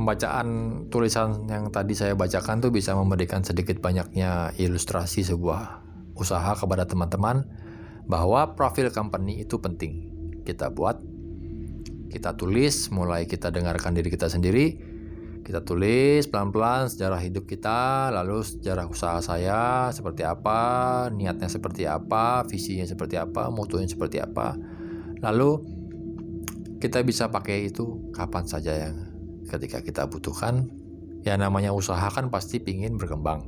[0.00, 0.48] pembacaan
[0.88, 5.84] tulisan yang tadi saya bacakan tuh bisa memberikan sedikit banyaknya ilustrasi sebuah
[6.16, 7.44] usaha kepada teman-teman
[8.08, 10.08] bahwa profil company itu penting
[10.48, 11.04] kita buat
[12.08, 14.80] kita tulis mulai kita dengarkan diri kita sendiri
[15.44, 22.46] kita tulis pelan-pelan sejarah hidup kita, lalu sejarah usaha saya seperti apa, niatnya seperti apa,
[22.46, 24.54] visinya seperti apa, mutunya seperti apa.
[25.18, 25.50] Lalu
[26.78, 29.09] kita bisa pakai itu kapan saja yang
[29.50, 30.70] ketika kita butuhkan.
[31.26, 33.44] Ya namanya usaha kan pasti pingin berkembang.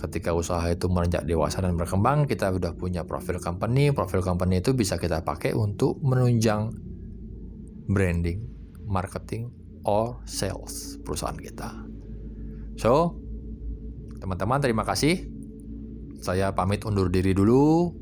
[0.00, 3.92] Ketika usaha itu merenjak dewasa dan berkembang, kita sudah punya profil company.
[3.92, 6.74] Profil company itu bisa kita pakai untuk menunjang
[7.86, 8.42] branding,
[8.88, 9.52] marketing,
[9.86, 11.70] or sales perusahaan kita.
[12.80, 13.14] So,
[14.18, 15.28] teman-teman terima kasih.
[16.22, 17.94] Saya pamit undur diri dulu.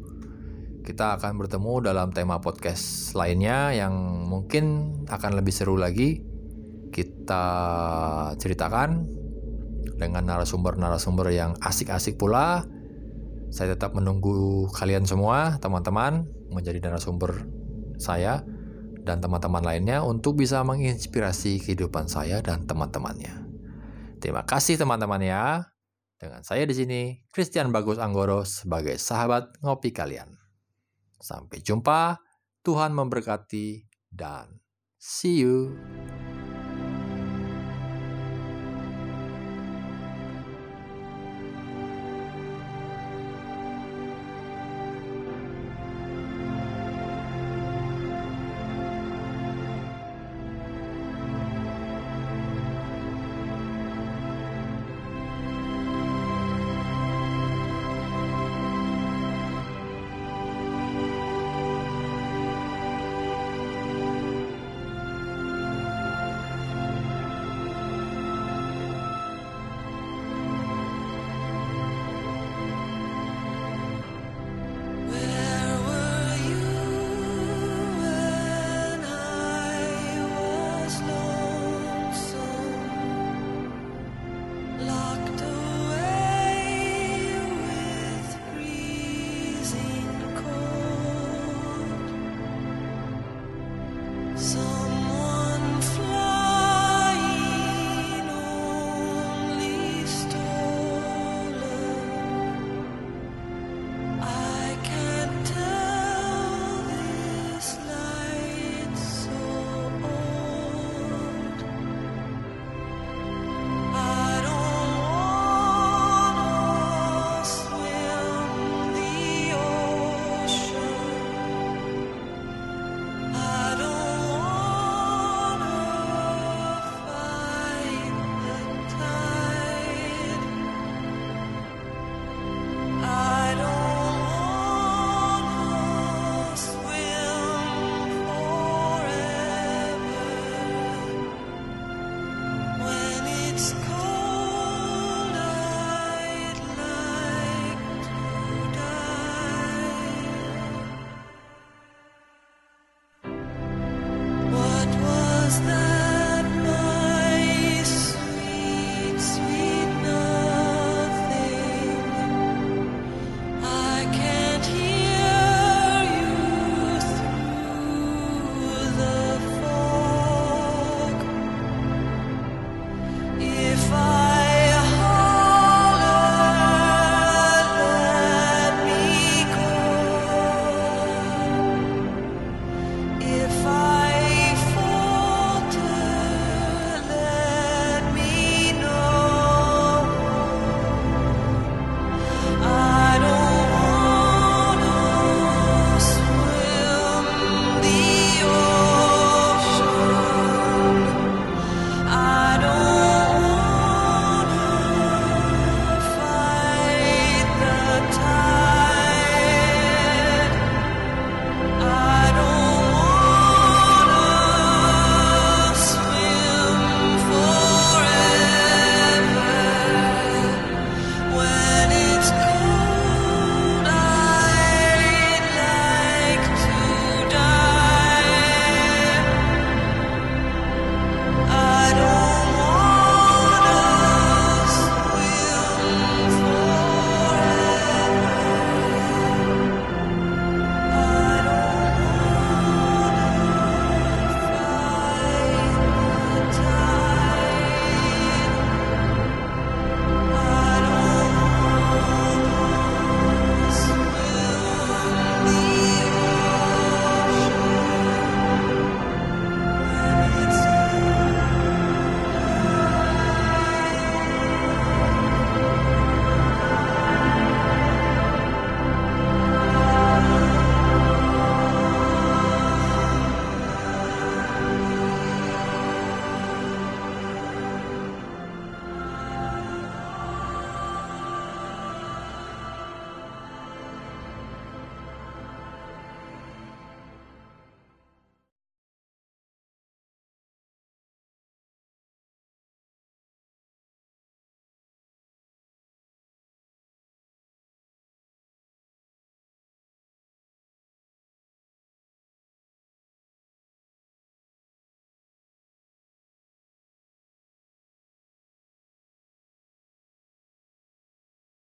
[0.80, 3.92] Kita akan bertemu dalam tema podcast lainnya yang
[4.24, 6.29] mungkin akan lebih seru lagi.
[6.90, 7.46] Kita
[8.36, 9.06] ceritakan
[9.96, 12.66] dengan narasumber-narasumber yang asik-asik pula.
[13.50, 17.46] Saya tetap menunggu kalian semua, teman-teman, menjadi narasumber
[17.98, 18.42] saya
[19.02, 23.48] dan teman-teman lainnya untuk bisa menginspirasi kehidupan saya dan teman-temannya.
[24.20, 25.66] Terima kasih teman-teman ya.
[26.20, 27.00] Dengan saya di sini,
[27.32, 30.36] Christian Bagus Anggoro sebagai sahabat ngopi kalian.
[31.16, 32.20] Sampai jumpa,
[32.60, 34.60] Tuhan memberkati, dan
[35.00, 35.72] see you.